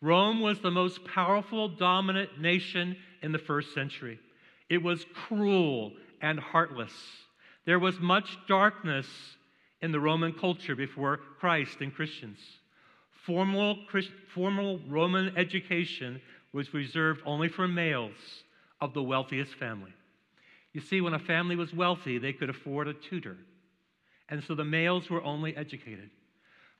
Rome 0.00 0.40
was 0.40 0.60
the 0.60 0.70
most 0.70 1.04
powerful, 1.04 1.68
dominant 1.68 2.40
nation 2.40 2.96
in 3.22 3.32
the 3.32 3.38
first 3.38 3.74
century. 3.74 4.20
It 4.68 4.82
was 4.82 5.04
cruel 5.12 5.92
and 6.22 6.38
heartless. 6.38 6.92
There 7.66 7.78
was 7.78 7.98
much 7.98 8.38
darkness 8.46 9.06
in 9.80 9.92
the 9.92 10.00
Roman 10.00 10.32
culture 10.32 10.76
before 10.76 11.18
Christ 11.40 11.78
and 11.80 11.92
Christians. 11.92 12.38
Formal, 13.28 13.80
formal 14.32 14.80
Roman 14.88 15.36
education 15.36 16.18
was 16.54 16.72
reserved 16.72 17.20
only 17.26 17.48
for 17.48 17.68
males 17.68 18.16
of 18.80 18.94
the 18.94 19.02
wealthiest 19.02 19.54
family. 19.54 19.92
You 20.72 20.80
see, 20.80 21.02
when 21.02 21.12
a 21.12 21.18
family 21.18 21.54
was 21.54 21.74
wealthy, 21.74 22.16
they 22.16 22.32
could 22.32 22.48
afford 22.48 22.88
a 22.88 22.94
tutor. 22.94 23.36
And 24.30 24.42
so 24.42 24.54
the 24.54 24.64
males 24.64 25.10
were 25.10 25.22
only 25.22 25.54
educated. 25.54 26.08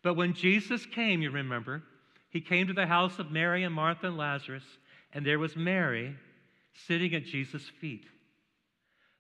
But 0.03 0.15
when 0.15 0.33
Jesus 0.33 0.87
came, 0.87 1.21
you 1.21 1.31
remember, 1.31 1.83
he 2.31 2.41
came 2.41 2.67
to 2.67 2.73
the 2.73 2.87
house 2.87 3.19
of 3.19 3.31
Mary 3.31 3.63
and 3.63 3.75
Martha 3.75 4.07
and 4.07 4.17
Lazarus, 4.17 4.65
and 5.13 5.27
there 5.27 5.39
was 5.39 5.55
Mary 5.55 6.17
sitting 6.87 7.15
at 7.15 7.27
Jesus' 7.27 7.71
feet. 7.79 8.07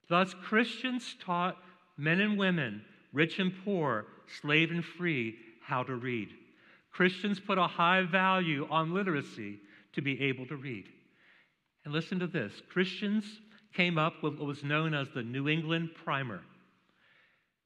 Thus, 0.09 0.33
Christians 0.33 1.15
taught 1.23 1.59
men 1.99 2.23
and 2.23 2.39
women, 2.39 2.87
rich 3.13 3.39
and 3.39 3.53
poor, 3.67 4.07
slave 4.41 4.71
and 4.71 4.83
free, 4.83 5.37
how 5.61 5.83
to 5.83 5.95
read. 5.95 6.31
Christians 6.99 7.39
put 7.39 7.59
a 7.59 7.69
high 7.69 8.03
value 8.03 8.67
on 8.73 8.93
literacy 8.93 9.61
to 9.93 10.03
be 10.03 10.21
able 10.21 10.45
to 10.47 10.57
read. 10.57 10.85
And 11.85 11.95
listen 11.95 12.19
to 12.19 12.27
this 12.27 12.53
Christians 12.73 13.25
came 13.73 13.97
up 13.97 14.15
with 14.21 14.37
what 14.37 14.49
was 14.49 14.65
known 14.65 14.95
as 14.95 15.07
the 15.15 15.23
New 15.23 15.49
England 15.49 15.91
Primer. 16.05 16.41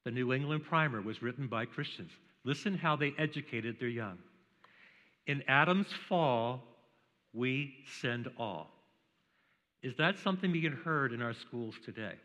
The 0.05 0.11
New 0.11 0.35
England 0.35 0.65
Primer 0.65 1.01
was 1.01 1.23
written 1.23 1.47
by 1.47 1.65
Christians. 1.65 2.11
Listen 2.45 2.77
how 2.77 2.95
they 2.95 3.15
educated 3.17 3.81
their 3.81 3.89
young. 3.89 4.19
In 5.27 5.43
Adam's 5.49 5.95
fall, 6.11 6.61
we 7.33 7.73
send 8.03 8.29
all. 8.39 8.69
Is 9.83 9.97
that 9.97 10.19
something 10.19 10.53
being 10.53 10.79
heard 10.85 11.11
in 11.11 11.23
our 11.23 11.33
schools 11.33 11.77
today? 11.83 12.17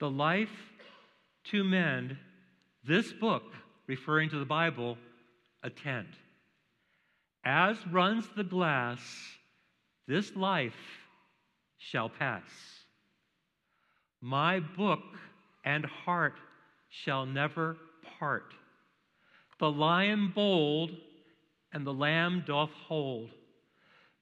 The 0.00 0.08
life 0.08 0.48
to 1.50 1.62
mend, 1.62 2.16
this 2.86 3.12
book, 3.12 3.52
referring 3.88 4.30
to 4.30 4.38
the 4.38 4.44
Bible, 4.44 4.96
attend. 5.64 6.08
As 7.44 7.76
runs 7.90 8.28
the 8.36 8.44
glass, 8.44 9.00
this 10.06 10.36
life 10.36 10.76
shall 11.78 12.08
pass. 12.08 12.42
My 14.20 14.60
book 14.60 15.00
and 15.64 15.84
heart 15.84 16.34
shall 16.90 17.24
never 17.24 17.76
part. 18.18 18.52
The 19.58 19.70
lion 19.70 20.32
bold 20.34 20.90
and 21.72 21.86
the 21.86 21.92
lamb 21.92 22.44
doth 22.46 22.70
hold. 22.70 23.30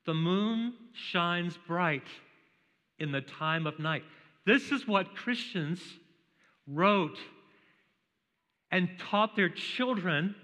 The 0.07 0.15
moon 0.15 0.75
shines 0.93 1.59
bright 1.67 2.07
in 2.99 3.13
the 3.13 3.21
time 3.21 3.67
of 3.67 3.79
night. 3.79 4.05
This 4.47 4.71
is 4.71 4.87
what 4.87 5.17
Christians 5.17 5.81
wrote 6.67 7.19
and 8.71 8.89
taught 8.99 9.37
their 9.37 9.49
children 9.49 10.35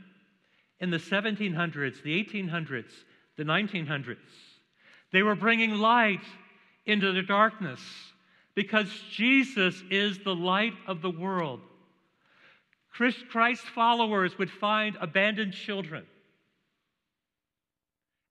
in 0.80 0.90
the 0.90 0.98
1700s, 0.98 2.02
the 2.02 2.24
1800s, 2.24 2.92
the 3.36 3.44
1900s. 3.44 4.16
They 5.12 5.22
were 5.22 5.34
bringing 5.34 5.74
light 5.74 6.24
into 6.86 7.12
the 7.12 7.22
darkness 7.22 7.80
because 8.54 8.88
Jesus 9.10 9.82
is 9.90 10.18
the 10.18 10.34
light 10.34 10.74
of 10.86 11.02
the 11.02 11.10
world. 11.10 11.60
Christ 12.90 13.64
followers 13.74 14.36
would 14.38 14.50
find 14.50 14.96
abandoned 15.00 15.54
children 15.54 16.04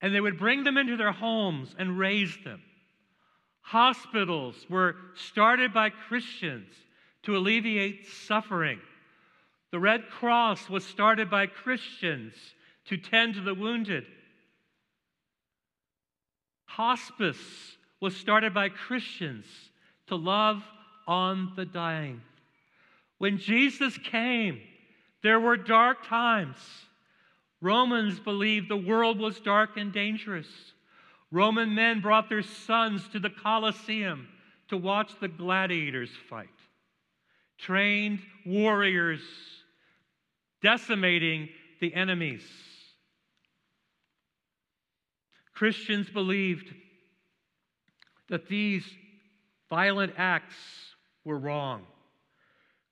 and 0.02 0.14
they 0.14 0.22
would 0.22 0.40
bring 0.40 0.64
them 0.64 0.78
into 0.78 0.98
their 0.98 1.12
homes 1.12 1.76
and 1.78 1.98
raise 1.98 2.36
them. 2.44 2.62
Hospitals 3.62 4.56
were 4.70 4.96
started 5.16 5.74
by 5.74 5.90
Christians 5.90 6.74
to 7.24 7.38
alleviate 7.38 8.08
suffering. 8.08 8.80
The 9.72 9.80
Red 9.80 10.10
Cross 10.10 10.70
was 10.70 10.86
started 10.86 11.30
by 11.30 11.48
Christians 11.48 12.34
to 12.86 12.98
tend 12.98 13.36
to 13.36 13.42
the 13.42 13.54
wounded. 13.54 14.06
Hospice 16.66 17.78
was 18.02 18.16
started 18.16 18.54
by 18.54 18.70
Christians 18.70 19.46
to 20.08 20.16
love 20.16 20.64
on 21.08 21.54
the 21.56 21.66
dying. 21.66 22.22
When 23.18 23.38
Jesus 23.38 23.98
came, 23.98 24.60
there 25.24 25.40
were 25.40 25.58
dark 25.58 26.06
times. 26.06 26.58
Romans 27.62 28.20
believed 28.20 28.68
the 28.68 28.76
world 28.76 29.20
was 29.20 29.40
dark 29.40 29.78
and 29.78 29.94
dangerous. 29.94 30.48
Roman 31.32 31.76
men 31.76 32.02
brought 32.02 32.28
their 32.28 32.42
sons 32.42 33.08
to 33.10 33.20
the 33.20 33.30
Colosseum 33.30 34.28
to 34.68 34.76
watch 34.78 35.14
the 35.20 35.28
gladiators 35.28 36.10
fight. 36.30 36.50
Trained 37.58 38.20
warriors 38.46 39.22
decimating 40.62 41.50
the 41.80 41.94
enemies. 41.94 42.44
Christians 45.54 46.10
believed 46.10 46.74
that 48.30 48.48
these 48.48 48.84
violent 49.70 50.14
acts 50.18 50.56
were 51.24 51.38
wrong. 51.38 51.84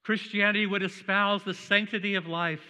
Christianity 0.03 0.65
would 0.65 0.83
espouse 0.83 1.43
the 1.43 1.53
sanctity 1.53 2.15
of 2.15 2.27
life, 2.27 2.63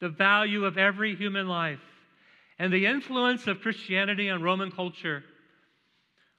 the 0.00 0.08
value 0.08 0.64
of 0.64 0.78
every 0.78 1.14
human 1.14 1.48
life. 1.48 1.80
And 2.58 2.72
the 2.72 2.86
influence 2.86 3.46
of 3.46 3.60
Christianity 3.60 4.30
on 4.30 4.42
Roman 4.42 4.70
culture 4.70 5.24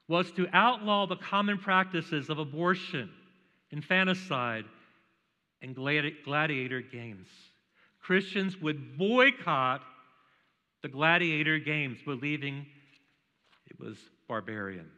was 0.08 0.30
to 0.32 0.46
outlaw 0.52 1.06
the 1.06 1.16
common 1.16 1.58
practices 1.58 2.28
of 2.28 2.38
abortion, 2.38 3.10
infanticide, 3.70 4.64
and 5.62 5.74
gladiator 5.74 6.80
games. 6.80 7.28
Christians 8.02 8.60
would 8.60 8.98
boycott 8.98 9.82
the 10.82 10.88
gladiator 10.88 11.58
games, 11.58 11.98
believing 12.04 12.66
it 13.70 13.78
was 13.78 13.96
barbarian. 14.28 14.90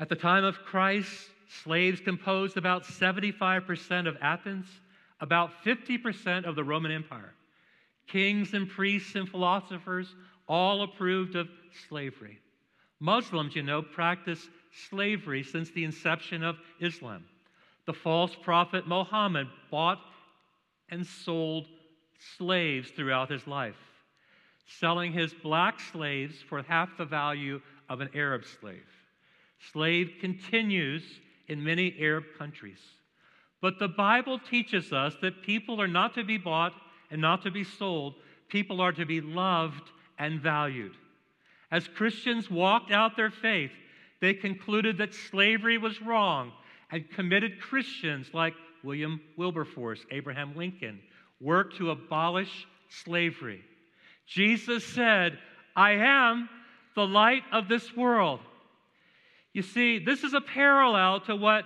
At 0.00 0.08
the 0.08 0.16
time 0.16 0.44
of 0.44 0.58
Christ, 0.64 1.28
slaves 1.62 2.00
composed 2.00 2.56
about 2.56 2.84
75% 2.84 4.08
of 4.08 4.16
Athens, 4.20 4.66
about 5.20 5.50
50% 5.64 6.44
of 6.44 6.56
the 6.56 6.64
Roman 6.64 6.90
Empire. 6.90 7.34
Kings 8.06 8.54
and 8.54 8.68
priests 8.68 9.14
and 9.14 9.28
philosophers 9.28 10.14
all 10.48 10.82
approved 10.82 11.36
of 11.36 11.48
slavery. 11.88 12.38
Muslims, 12.98 13.54
you 13.54 13.62
know, 13.62 13.82
practice 13.82 14.48
slavery 14.88 15.42
since 15.42 15.70
the 15.70 15.84
inception 15.84 16.42
of 16.42 16.56
Islam. 16.80 17.24
The 17.86 17.92
false 17.92 18.34
prophet 18.42 18.86
Muhammad 18.86 19.48
bought 19.70 20.00
and 20.88 21.06
sold 21.06 21.66
slaves 22.36 22.90
throughout 22.90 23.30
his 23.30 23.46
life, 23.46 23.76
selling 24.66 25.12
his 25.12 25.32
black 25.32 25.80
slaves 25.80 26.36
for 26.48 26.62
half 26.62 26.96
the 26.98 27.04
value 27.04 27.60
of 27.88 28.00
an 28.00 28.10
Arab 28.14 28.44
slave. 28.60 28.86
Slave 29.72 30.12
continues 30.20 31.02
in 31.48 31.62
many 31.62 31.96
Arab 32.00 32.24
countries. 32.38 32.80
But 33.60 33.78
the 33.78 33.88
Bible 33.88 34.38
teaches 34.38 34.92
us 34.92 35.14
that 35.20 35.42
people 35.42 35.80
are 35.80 35.88
not 35.88 36.14
to 36.14 36.24
be 36.24 36.38
bought 36.38 36.72
and 37.10 37.20
not 37.20 37.42
to 37.42 37.50
be 37.50 37.64
sold, 37.64 38.14
people 38.48 38.80
are 38.80 38.92
to 38.92 39.04
be 39.04 39.20
loved 39.20 39.90
and 40.18 40.40
valued. 40.40 40.92
As 41.70 41.88
Christians 41.88 42.50
walked 42.50 42.90
out 42.90 43.16
their 43.16 43.30
faith, 43.30 43.72
they 44.20 44.34
concluded 44.34 44.98
that 44.98 45.14
slavery 45.14 45.78
was 45.78 46.00
wrong 46.02 46.52
and 46.90 47.10
committed 47.10 47.60
Christians 47.60 48.28
like 48.32 48.54
William 48.82 49.20
Wilberforce, 49.36 50.04
Abraham 50.10 50.54
Lincoln, 50.56 51.00
worked 51.40 51.76
to 51.76 51.90
abolish 51.90 52.66
slavery. 52.88 53.62
Jesus 54.26 54.84
said, 54.84 55.38
I 55.76 55.92
am 55.92 56.48
the 56.94 57.06
light 57.06 57.42
of 57.52 57.68
this 57.68 57.96
world. 57.96 58.40
You 59.52 59.62
see, 59.62 59.98
this 59.98 60.22
is 60.22 60.34
a 60.34 60.40
parallel 60.40 61.20
to 61.22 61.36
what 61.36 61.64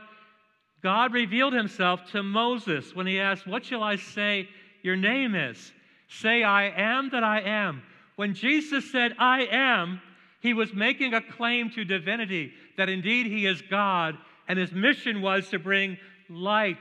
God 0.83 1.13
revealed 1.13 1.55
himself 1.55 2.01
to 2.13 2.23
Moses 2.23 2.95
when 2.95 3.07
he 3.07 3.21
asked, 3.21 3.47
What 3.47 3.65
shall 3.65 3.83
I 3.83 3.97
say 3.97 4.49
your 4.83 4.97
name 4.97 5.35
is? 5.35 5.73
Say, 6.09 6.43
I 6.43 6.65
am 6.69 7.11
that 7.11 7.25
I 7.25 7.41
am. 7.41 7.83
When 8.17 8.35
Jesus 8.35 8.91
said, 8.93 9.15
I 9.19 9.47
am, 9.51 10.01
he 10.41 10.55
was 10.55 10.73
making 10.75 11.15
a 11.15 11.23
claim 11.23 11.71
to 11.71 11.85
divinity 11.85 12.53
that 12.77 12.89
indeed 12.89 13.27
he 13.27 13.47
is 13.47 13.63
God, 13.63 14.17
and 14.49 14.59
his 14.59 14.73
mission 14.73 15.23
was 15.23 15.49
to 15.51 15.59
bring 15.59 15.99
light 16.29 16.77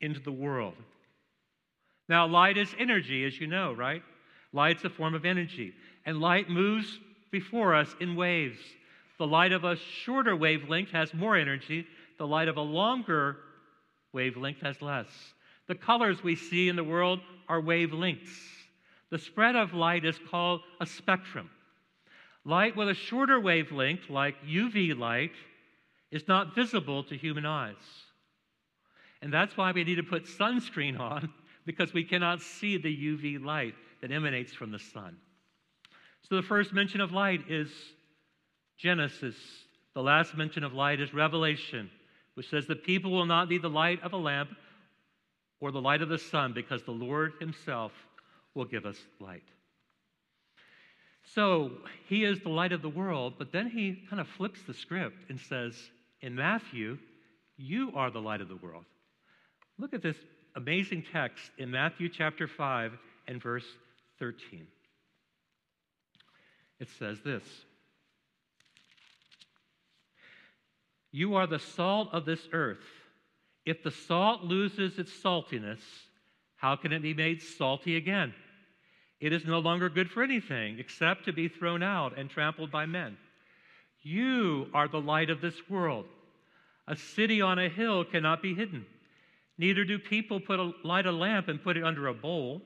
into 0.00 0.20
the 0.20 0.32
world. 0.32 0.74
Now, 2.08 2.26
light 2.26 2.58
is 2.58 2.74
energy, 2.78 3.24
as 3.24 3.40
you 3.40 3.46
know, 3.46 3.72
right? 3.72 4.02
Light's 4.52 4.84
a 4.84 4.90
form 4.90 5.14
of 5.14 5.24
energy, 5.24 5.72
and 6.04 6.20
light 6.20 6.50
moves 6.50 6.98
before 7.30 7.74
us 7.74 7.94
in 8.00 8.16
waves. 8.16 8.58
The 9.18 9.26
light 9.26 9.52
of 9.52 9.64
a 9.64 9.76
shorter 9.76 10.36
wavelength 10.36 10.90
has 10.90 11.14
more 11.14 11.36
energy, 11.36 11.86
the 12.18 12.26
light 12.26 12.48
of 12.48 12.56
a 12.56 12.62
longer 12.62 13.38
wavelength 14.12 14.60
has 14.62 14.82
less. 14.82 15.08
The 15.68 15.74
colors 15.74 16.22
we 16.22 16.36
see 16.36 16.68
in 16.68 16.76
the 16.76 16.84
world 16.84 17.20
are 17.48 17.60
wavelengths. 17.60 18.36
The 19.10 19.18
spread 19.18 19.56
of 19.56 19.74
light 19.74 20.04
is 20.04 20.18
called 20.30 20.60
a 20.80 20.86
spectrum. 20.86 21.50
Light 22.44 22.76
with 22.76 22.88
a 22.88 22.94
shorter 22.94 23.38
wavelength, 23.38 24.10
like 24.10 24.34
UV 24.44 24.98
light, 24.98 25.32
is 26.12 26.28
not 26.28 26.54
visible 26.54 27.02
to 27.04 27.16
human 27.16 27.46
eyes. 27.46 27.74
And 29.22 29.32
that's 29.32 29.56
why 29.56 29.72
we 29.72 29.82
need 29.82 29.96
to 29.96 30.02
put 30.02 30.26
sunscreen 30.26 31.00
on, 31.00 31.32
because 31.66 31.92
we 31.92 32.04
cannot 32.04 32.42
see 32.42 32.76
the 32.76 32.94
UV 32.94 33.42
light 33.42 33.74
that 34.00 34.12
emanates 34.12 34.52
from 34.52 34.70
the 34.70 34.78
sun. 34.78 35.16
So 36.28 36.36
the 36.36 36.42
first 36.42 36.72
mention 36.72 37.00
of 37.00 37.12
light 37.12 37.40
is 37.48 37.70
Genesis. 38.76 39.36
The 39.94 40.02
last 40.02 40.36
mention 40.36 40.64
of 40.64 40.74
light 40.74 41.00
is 41.00 41.14
Revelation, 41.14 41.90
which 42.34 42.50
says 42.50 42.66
the 42.66 42.76
people 42.76 43.10
will 43.10 43.26
not 43.26 43.48
need 43.48 43.62
the 43.62 43.70
light 43.70 44.02
of 44.02 44.12
a 44.12 44.16
lamp 44.16 44.50
or 45.60 45.70
the 45.70 45.80
light 45.80 46.02
of 46.02 46.08
the 46.08 46.18
sun, 46.18 46.52
because 46.52 46.82
the 46.82 46.90
Lord 46.90 47.34
Himself 47.38 47.92
will 48.54 48.64
give 48.64 48.84
us 48.84 48.96
light. 49.20 49.44
So 51.24 51.70
He 52.08 52.24
is 52.24 52.40
the 52.40 52.48
light 52.48 52.72
of 52.72 52.82
the 52.82 52.88
world, 52.88 53.34
but 53.38 53.52
then 53.52 53.70
He 53.70 54.02
kind 54.10 54.20
of 54.20 54.26
flips 54.26 54.60
the 54.62 54.74
script 54.74 55.30
and 55.30 55.38
says, 55.38 55.74
in 56.22 56.34
Matthew, 56.34 56.98
you 57.56 57.92
are 57.94 58.10
the 58.10 58.20
light 58.20 58.40
of 58.40 58.48
the 58.48 58.56
world. 58.56 58.84
Look 59.78 59.92
at 59.92 60.02
this 60.02 60.16
amazing 60.54 61.04
text 61.12 61.50
in 61.58 61.70
Matthew 61.70 62.08
chapter 62.08 62.46
5 62.46 62.92
and 63.26 63.42
verse 63.42 63.66
13. 64.18 64.66
It 66.78 66.88
says 66.98 67.20
this 67.24 67.44
You 71.10 71.34
are 71.34 71.46
the 71.46 71.58
salt 71.58 72.08
of 72.12 72.24
this 72.24 72.48
earth. 72.52 72.84
If 73.64 73.82
the 73.82 73.90
salt 73.90 74.42
loses 74.42 74.98
its 74.98 75.12
saltiness, 75.12 75.80
how 76.56 76.74
can 76.76 76.92
it 76.92 77.02
be 77.02 77.14
made 77.14 77.42
salty 77.42 77.96
again? 77.96 78.34
It 79.20 79.32
is 79.32 79.44
no 79.44 79.60
longer 79.60 79.88
good 79.88 80.10
for 80.10 80.22
anything 80.22 80.78
except 80.80 81.26
to 81.26 81.32
be 81.32 81.46
thrown 81.46 81.82
out 81.82 82.18
and 82.18 82.28
trampled 82.28 82.72
by 82.72 82.86
men. 82.86 83.16
You 84.02 84.68
are 84.74 84.88
the 84.88 85.00
light 85.00 85.30
of 85.30 85.40
this 85.40 85.54
world. 85.68 86.06
A 86.88 86.96
city 86.96 87.40
on 87.40 87.58
a 87.58 87.68
hill 87.68 88.04
cannot 88.04 88.42
be 88.42 88.54
hidden. 88.54 88.84
Neither 89.58 89.84
do 89.84 89.98
people 89.98 90.40
put 90.40 90.58
a, 90.58 90.72
light 90.82 91.06
a 91.06 91.12
lamp 91.12 91.48
and 91.48 91.62
put 91.62 91.76
it 91.76 91.84
under 91.84 92.08
a 92.08 92.14
bowl. 92.14 92.62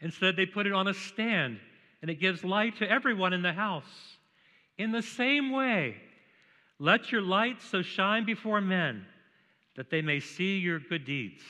Instead, 0.00 0.36
they 0.36 0.46
put 0.46 0.66
it 0.66 0.72
on 0.72 0.88
a 0.88 0.94
stand, 0.94 1.58
and 2.00 2.10
it 2.10 2.20
gives 2.20 2.42
light 2.42 2.76
to 2.78 2.90
everyone 2.90 3.32
in 3.32 3.42
the 3.42 3.52
house. 3.52 4.16
In 4.78 4.92
the 4.92 5.02
same 5.02 5.50
way, 5.50 5.96
let 6.78 7.12
your 7.12 7.22
light 7.22 7.60
so 7.60 7.82
shine 7.82 8.24
before 8.24 8.60
men 8.60 9.04
that 9.76 9.90
they 9.90 10.02
may 10.02 10.20
see 10.20 10.58
your 10.58 10.80
good 10.80 11.04
deeds 11.04 11.42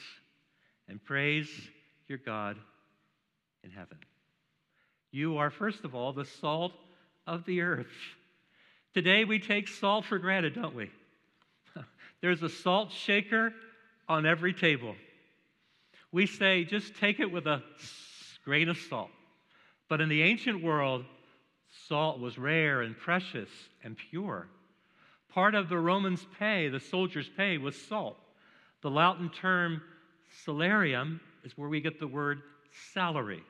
and 0.88 1.02
praise 1.02 1.48
your 2.08 2.18
God 2.18 2.56
in 3.64 3.70
heaven. 3.70 3.98
You 5.10 5.38
are, 5.38 5.50
first 5.50 5.84
of 5.84 5.94
all, 5.94 6.12
the 6.12 6.24
salt 6.24 6.72
of 7.26 7.44
the 7.44 7.60
earth. 7.60 7.86
Today 8.94 9.24
we 9.24 9.38
take 9.38 9.68
salt 9.68 10.04
for 10.04 10.18
granted, 10.18 10.54
don't 10.54 10.74
we? 10.74 10.90
There's 12.20 12.42
a 12.42 12.48
salt 12.50 12.92
shaker 12.92 13.54
on 14.06 14.26
every 14.26 14.52
table. 14.52 14.94
We 16.10 16.26
say, 16.26 16.64
just 16.64 16.94
take 16.96 17.18
it 17.18 17.32
with 17.32 17.46
a 17.46 17.62
grain 18.44 18.68
of 18.68 18.76
salt. 18.76 19.08
But 19.88 20.02
in 20.02 20.10
the 20.10 20.22
ancient 20.22 20.62
world, 20.62 21.06
salt 21.88 22.20
was 22.20 22.36
rare 22.36 22.82
and 22.82 22.94
precious 22.96 23.48
and 23.82 23.96
pure. 23.96 24.46
Part 25.30 25.54
of 25.54 25.70
the 25.70 25.78
Romans' 25.78 26.26
pay, 26.38 26.68
the 26.68 26.80
soldiers' 26.80 27.30
pay, 27.34 27.56
was 27.56 27.80
salt. 27.80 28.18
The 28.82 28.90
Latin 28.90 29.30
term 29.30 29.80
salarium 30.44 31.20
is 31.44 31.56
where 31.56 31.70
we 31.70 31.80
get 31.80 31.98
the 31.98 32.06
word 32.06 32.42
salary. 32.92 33.42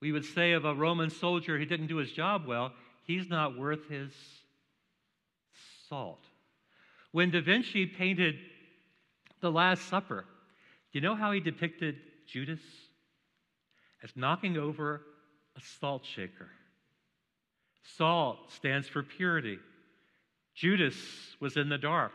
We 0.00 0.10
would 0.10 0.24
say 0.24 0.52
of 0.52 0.64
a 0.64 0.74
Roman 0.74 1.10
soldier 1.10 1.56
who 1.56 1.66
didn't 1.66 1.86
do 1.86 1.98
his 1.98 2.10
job 2.10 2.46
well, 2.46 2.72
he's 3.04 3.28
not 3.28 3.56
worth 3.56 3.88
his 3.88 4.12
salt. 5.90 6.24
When 7.12 7.30
Da 7.30 7.42
Vinci 7.42 7.84
painted 7.84 8.36
The 9.40 9.50
Last 9.50 9.88
Supper, 9.88 10.24
do 10.92 10.98
you 10.98 11.00
know 11.02 11.16
how 11.16 11.32
he 11.32 11.40
depicted 11.40 11.96
Judas? 12.26 12.60
As 14.02 14.10
knocking 14.16 14.56
over 14.56 15.02
a 15.56 15.60
salt 15.80 16.06
shaker. 16.06 16.48
Salt 17.96 18.38
stands 18.52 18.88
for 18.88 19.02
purity. 19.02 19.58
Judas 20.54 20.96
was 21.40 21.56
in 21.56 21.68
the 21.68 21.76
dark. 21.76 22.12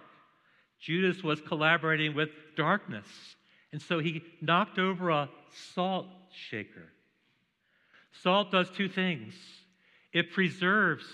Judas 0.80 1.22
was 1.22 1.42
collaborating 1.42 2.16
with 2.16 2.30
darkness. 2.56 3.06
And 3.72 3.82
so 3.82 4.00
he 4.00 4.24
knocked 4.42 4.80
over 4.80 5.10
a 5.10 5.30
salt 5.74 6.08
shaker. 6.50 6.90
Salt 8.24 8.52
does 8.52 8.70
two 8.72 8.88
things 8.88 9.34
it 10.14 10.32
preserves, 10.32 11.06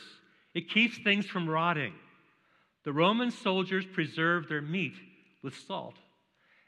it 0.53 0.69
keeps 0.69 0.99
things 0.99 1.25
from 1.25 1.49
rotting. 1.49 1.93
The 2.83 2.93
Roman 2.93 3.31
soldiers 3.31 3.85
preserved 3.85 4.49
their 4.49 4.61
meat 4.61 4.93
with 5.43 5.55
salt. 5.55 5.95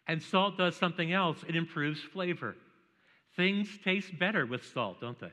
And 0.07 0.21
salt 0.21 0.57
does 0.57 0.75
something 0.75 1.11
else 1.11 1.43
it 1.47 1.55
improves 1.55 2.01
flavor. 2.01 2.55
Things 3.35 3.67
taste 3.83 4.17
better 4.19 4.45
with 4.45 4.65
salt, 4.65 5.01
don't 5.01 5.19
they? 5.19 5.31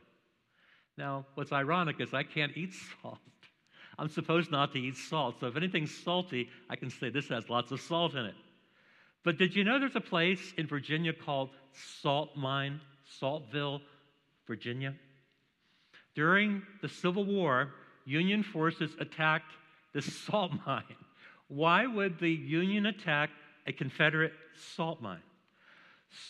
Now, 0.97 1.27
what's 1.35 1.53
ironic 1.53 2.01
is 2.01 2.15
I 2.15 2.23
can't 2.23 2.57
eat 2.57 2.73
salt. 3.03 3.19
I'm 3.99 4.09
supposed 4.09 4.51
not 4.51 4.73
to 4.73 4.79
eat 4.79 4.97
salt. 4.97 5.41
So 5.41 5.47
if 5.49 5.57
anything's 5.57 5.95
salty, 5.95 6.49
I 6.71 6.77
can 6.77 6.89
say 6.89 7.11
this 7.11 7.29
has 7.29 7.51
lots 7.51 7.73
of 7.73 7.81
salt 7.81 8.15
in 8.15 8.25
it. 8.25 8.35
But 9.23 9.37
did 9.37 9.55
you 9.55 9.65
know 9.65 9.79
there's 9.79 9.97
a 9.97 10.01
place 10.01 10.55
in 10.57 10.67
Virginia 10.67 11.13
called 11.13 11.51
Salt 12.01 12.37
Mine, 12.37 12.81
Saltville, 13.19 13.83
Virginia? 14.47 14.95
During 16.15 16.63
the 16.81 16.89
Civil 16.89 17.25
War, 17.25 17.75
Union 18.07 18.43
forces 18.43 18.91
attacked 18.99 19.53
this 19.93 20.13
salt 20.25 20.53
mine. 20.67 20.85
Why 21.49 21.87
would 21.87 22.19
the 22.19 22.31
Union 22.31 22.87
attack 22.87 23.31
a 23.67 23.73
Confederate 23.73 24.33
salt 24.77 25.01
mine? 25.01 25.23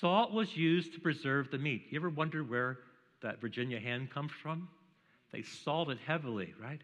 Salt 0.00 0.32
was 0.32 0.56
used 0.56 0.94
to 0.94 1.00
preserve 1.00 1.50
the 1.50 1.58
meat. 1.58 1.86
You 1.90 1.98
ever 2.00 2.10
wonder 2.10 2.42
where 2.42 2.78
that 3.22 3.40
Virginia 3.40 3.78
hen 3.78 4.08
comes 4.12 4.32
from? 4.42 4.68
They 5.32 5.42
salted 5.42 5.98
heavily, 6.06 6.54
right? 6.60 6.80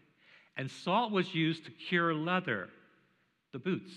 And 0.55 0.69
salt 0.69 1.11
was 1.11 1.33
used 1.35 1.65
to 1.65 1.71
cure 1.71 2.13
leather, 2.13 2.69
the 3.51 3.59
boots. 3.59 3.91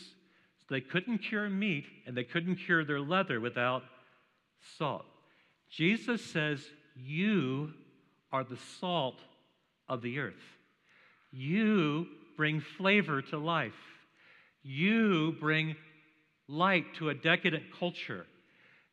So 0.61 0.67
they 0.71 0.81
couldn't 0.81 1.19
cure 1.19 1.49
meat 1.49 1.87
and 2.07 2.17
they 2.17 2.25
couldn't 2.25 2.57
cure 2.57 2.85
their 2.85 3.01
leather 3.01 3.41
without 3.41 3.83
salt. 4.79 5.05
Jesus 5.71 6.23
says, 6.25 6.63
You 6.97 7.73
are 8.33 8.45
the 8.45 8.59
salt 8.81 9.21
of 9.89 10.03
the 10.03 10.19
earth. 10.19 10.35
You 11.31 12.07
bring 12.41 12.63
flavor 12.79 13.21
to 13.21 13.37
life. 13.37 13.75
You 14.63 15.37
bring 15.41 15.77
light 16.49 16.87
to 16.95 17.11
a 17.11 17.15
decadent 17.15 17.65
culture. 17.79 18.25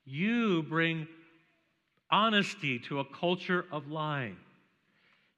You 0.04 0.64
bring 0.64 1.08
honesty 2.12 2.78
to 2.90 3.00
a 3.00 3.06
culture 3.06 3.64
of 3.72 3.88
lying. 3.88 4.36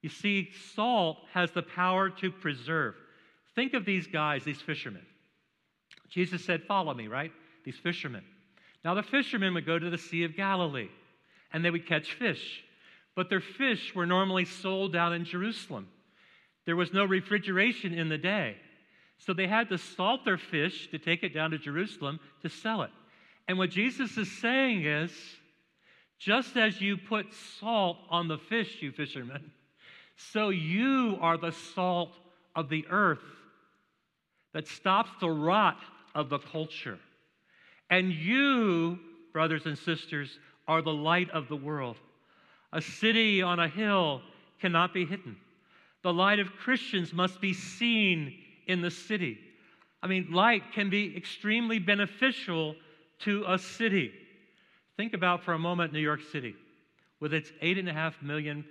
You 0.02 0.08
see, 0.08 0.48
salt 0.74 1.18
has 1.34 1.52
the 1.52 1.62
power 1.62 2.10
to 2.10 2.32
preserve. 2.32 2.96
Think 3.54 3.74
of 3.74 3.84
these 3.84 4.08
guys, 4.08 4.42
these 4.42 4.60
fishermen. 4.60 5.06
Jesus 6.08 6.44
said, 6.44 6.64
Follow 6.64 6.92
me, 6.92 7.06
right? 7.06 7.30
These 7.64 7.78
fishermen. 7.80 8.24
Now, 8.84 8.94
the 8.94 9.04
fishermen 9.04 9.54
would 9.54 9.66
go 9.66 9.78
to 9.78 9.88
the 9.88 9.96
Sea 9.96 10.24
of 10.24 10.34
Galilee 10.34 10.88
and 11.52 11.64
they 11.64 11.70
would 11.70 11.86
catch 11.86 12.14
fish, 12.14 12.64
but 13.14 13.30
their 13.30 13.40
fish 13.40 13.94
were 13.94 14.04
normally 14.04 14.46
sold 14.46 14.96
out 14.96 15.12
in 15.12 15.24
Jerusalem. 15.24 15.86
There 16.66 16.76
was 16.76 16.92
no 16.92 17.04
refrigeration 17.04 17.94
in 17.94 18.08
the 18.08 18.18
day. 18.18 18.56
So 19.18 19.32
they 19.32 19.46
had 19.46 19.68
to 19.68 19.78
salt 19.78 20.24
their 20.24 20.38
fish 20.38 20.88
to 20.90 20.98
take 20.98 21.22
it 21.22 21.34
down 21.34 21.50
to 21.50 21.58
Jerusalem 21.58 22.20
to 22.42 22.48
sell 22.48 22.82
it. 22.82 22.90
And 23.48 23.58
what 23.58 23.70
Jesus 23.70 24.16
is 24.16 24.30
saying 24.40 24.86
is 24.86 25.10
just 26.18 26.56
as 26.56 26.80
you 26.80 26.96
put 26.96 27.26
salt 27.60 27.98
on 28.10 28.28
the 28.28 28.38
fish, 28.38 28.78
you 28.80 28.92
fishermen, 28.92 29.50
so 30.16 30.50
you 30.50 31.18
are 31.20 31.38
the 31.38 31.52
salt 31.52 32.12
of 32.54 32.68
the 32.68 32.86
earth 32.90 33.18
that 34.52 34.68
stops 34.68 35.10
the 35.20 35.30
rot 35.30 35.78
of 36.14 36.28
the 36.28 36.38
culture. 36.38 36.98
And 37.88 38.12
you, 38.12 38.98
brothers 39.32 39.66
and 39.66 39.76
sisters, 39.76 40.38
are 40.68 40.82
the 40.82 40.92
light 40.92 41.30
of 41.30 41.48
the 41.48 41.56
world. 41.56 41.96
A 42.72 42.80
city 42.80 43.42
on 43.42 43.58
a 43.58 43.68
hill 43.68 44.20
cannot 44.60 44.92
be 44.92 45.06
hidden. 45.06 45.36
The 46.02 46.12
light 46.12 46.38
of 46.38 46.52
Christians 46.56 47.12
must 47.12 47.40
be 47.40 47.52
seen 47.52 48.34
in 48.66 48.80
the 48.80 48.90
city. 48.90 49.38
I 50.02 50.06
mean, 50.06 50.28
light 50.32 50.72
can 50.72 50.88
be 50.88 51.16
extremely 51.16 51.78
beneficial 51.78 52.74
to 53.20 53.44
a 53.46 53.58
city. 53.58 54.12
Think 54.96 55.12
about 55.12 55.42
for 55.42 55.52
a 55.52 55.58
moment 55.58 55.92
New 55.92 56.00
York 56.00 56.20
City 56.32 56.54
with 57.20 57.34
its 57.34 57.52
eight 57.60 57.76
and 57.78 57.88
a 57.88 57.92
half 57.92 58.20
million 58.22 58.64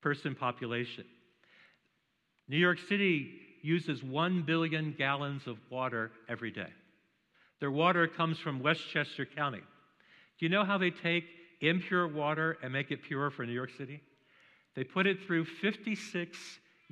person 0.00 0.34
population. 0.34 1.04
New 2.48 2.58
York 2.58 2.78
City 2.88 3.32
uses 3.62 4.04
1 4.04 4.42
billion 4.42 4.94
gallons 4.96 5.48
of 5.48 5.58
water 5.70 6.12
every 6.28 6.52
day. 6.52 6.68
Their 7.58 7.72
water 7.72 8.06
comes 8.06 8.38
from 8.38 8.60
Westchester 8.60 9.26
County. 9.26 9.58
Do 10.38 10.46
you 10.46 10.48
know 10.48 10.64
how 10.64 10.78
they 10.78 10.90
take 10.90 11.24
impure 11.60 12.06
water 12.06 12.58
and 12.62 12.72
make 12.72 12.92
it 12.92 13.02
pure 13.02 13.30
for 13.30 13.44
New 13.44 13.52
York 13.52 13.70
City? 13.76 14.00
They 14.76 14.84
put 14.84 15.06
it 15.06 15.24
through 15.26 15.46
56 15.46 16.38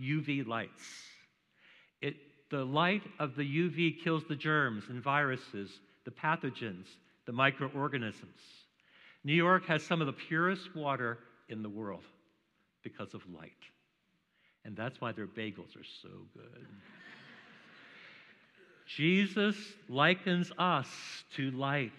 UV 0.01 0.47
lights. 0.47 0.83
It, 2.01 2.17
the 2.51 2.65
light 2.65 3.03
of 3.21 3.37
the 3.37 3.43
UV 3.43 4.03
kills 4.03 4.25
the 4.29 4.35
germs 4.35 4.85
and 4.89 5.03
viruses, 5.03 5.71
the 6.05 6.11
pathogens, 6.11 6.87
the 7.27 7.33
microorganisms. 7.33 8.41
New 9.23 9.35
York 9.35 9.67
has 9.67 9.83
some 9.83 10.01
of 10.01 10.07
the 10.07 10.13
purest 10.13 10.75
water 10.75 11.19
in 11.49 11.63
the 11.63 11.69
world 11.69 12.05
because 12.83 13.15
of 13.15 13.23
light. 13.33 13.53
And 14.65 14.75
that's 14.75 15.01
why 15.01 15.13
their 15.13 15.27
bagels 15.27 15.77
are 15.77 15.85
so 16.03 16.09
good. 16.35 16.67
Jesus 18.87 19.57
likens 19.89 20.53
us 20.59 20.89
to 21.37 21.51
light. 21.51 21.93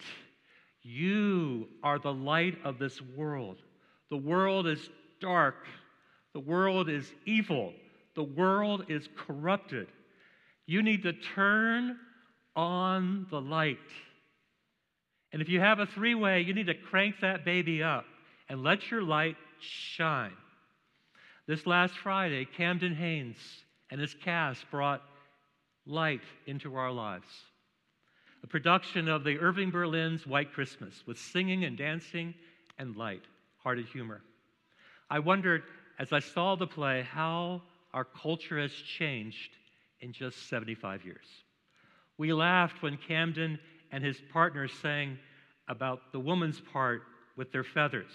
You 0.82 1.68
are 1.82 1.98
the 1.98 2.12
light 2.12 2.58
of 2.64 2.78
this 2.78 3.00
world. 3.00 3.58
The 4.10 4.16
world 4.16 4.66
is 4.66 4.88
dark. 5.20 5.66
The 6.32 6.40
world 6.40 6.88
is 6.88 7.12
evil. 7.24 7.72
The 8.14 8.22
world 8.22 8.86
is 8.88 9.08
corrupted. 9.16 9.88
You 10.66 10.82
need 10.82 11.02
to 11.04 11.12
turn 11.12 11.96
on 12.54 13.26
the 13.30 13.40
light. 13.40 13.78
And 15.32 15.42
if 15.42 15.48
you 15.48 15.60
have 15.60 15.78
a 15.78 15.86
three 15.86 16.14
way, 16.14 16.40
you 16.40 16.54
need 16.54 16.66
to 16.66 16.74
crank 16.74 17.16
that 17.20 17.44
baby 17.44 17.82
up 17.82 18.06
and 18.48 18.62
let 18.62 18.90
your 18.90 19.02
light 19.02 19.36
shine. 19.60 20.32
This 21.46 21.66
last 21.66 21.94
Friday, 21.98 22.44
Camden 22.44 22.94
Haynes 22.94 23.38
and 23.90 24.00
his 24.00 24.14
cast 24.14 24.68
brought 24.70 25.02
light 25.86 26.22
into 26.46 26.74
our 26.74 26.90
lives. 26.90 27.28
A 28.42 28.46
production 28.46 29.08
of 29.08 29.24
the 29.24 29.38
Irving 29.38 29.70
Berlin's 29.70 30.26
White 30.26 30.52
Christmas 30.52 31.02
with 31.06 31.18
singing 31.18 31.64
and 31.64 31.76
dancing 31.76 32.34
and 32.78 32.96
light 32.96 33.22
hearted 33.58 33.86
humor. 33.86 34.22
I 35.10 35.18
wondered 35.18 35.62
as 35.98 36.12
I 36.12 36.20
saw 36.20 36.56
the 36.56 36.66
play 36.66 37.02
how 37.02 37.62
our 37.94 38.04
culture 38.04 38.60
has 38.60 38.72
changed 38.72 39.50
in 40.00 40.12
just 40.12 40.48
75 40.48 41.04
years. 41.04 41.26
We 42.18 42.32
laughed 42.32 42.82
when 42.82 42.96
Camden 42.96 43.58
and 43.92 44.04
his 44.04 44.20
partner 44.32 44.68
sang 44.68 45.18
about 45.68 46.12
the 46.12 46.20
woman's 46.20 46.60
part 46.60 47.02
with 47.36 47.52
their 47.52 47.64
feathers, 47.64 48.10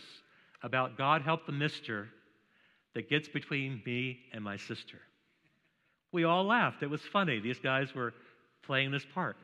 about 0.63 0.97
God 0.97 1.21
help 1.21 1.45
the 1.45 1.51
mister 1.51 2.07
that 2.93 3.09
gets 3.09 3.27
between 3.27 3.81
me 3.85 4.19
and 4.33 4.43
my 4.43 4.57
sister. 4.57 4.99
We 6.11 6.25
all 6.25 6.43
laughed. 6.43 6.83
It 6.83 6.89
was 6.89 7.01
funny. 7.01 7.39
These 7.39 7.59
guys 7.59 7.95
were 7.95 8.13
playing 8.63 8.91
this 8.91 9.05
part. 9.13 9.37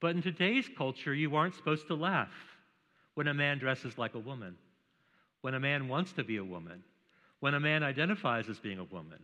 But 0.00 0.16
in 0.16 0.22
today's 0.22 0.68
culture, 0.76 1.14
you 1.14 1.36
aren't 1.36 1.54
supposed 1.54 1.86
to 1.88 1.94
laugh 1.94 2.32
when 3.14 3.28
a 3.28 3.34
man 3.34 3.58
dresses 3.58 3.96
like 3.98 4.14
a 4.14 4.18
woman, 4.18 4.56
when 5.44 5.52
a 5.52 5.60
man 5.60 5.88
wants 5.88 6.10
to 6.14 6.24
be 6.24 6.38
a 6.38 6.44
woman, 6.44 6.82
when 7.40 7.52
a 7.52 7.60
man 7.60 7.82
identifies 7.82 8.48
as 8.48 8.58
being 8.58 8.78
a 8.78 8.84
woman, 8.84 9.18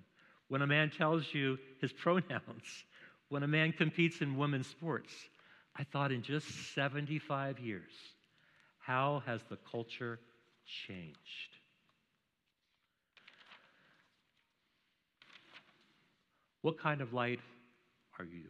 when 0.49 0.61
a 0.61 0.67
man 0.67 0.91
tells 0.91 1.25
you 1.33 1.57
his 1.81 1.91
pronouns, 2.03 2.85
when 3.31 3.43
a 3.43 3.49
man 3.49 3.73
competes 3.73 4.21
in 4.21 4.37
women's 4.37 4.67
sports. 4.67 5.11
I 5.75 5.85
thought 5.85 6.13
in 6.13 6.21
just 6.21 6.75
75 6.75 7.59
years, 7.59 7.91
how 8.81 9.23
has 9.25 9.41
the 9.49 9.57
culture 9.73 10.19
changed? 10.87 11.17
What 16.61 16.79
kind 16.79 17.01
of 17.01 17.15
light 17.15 17.41
are 18.19 18.27
you? 18.27 18.45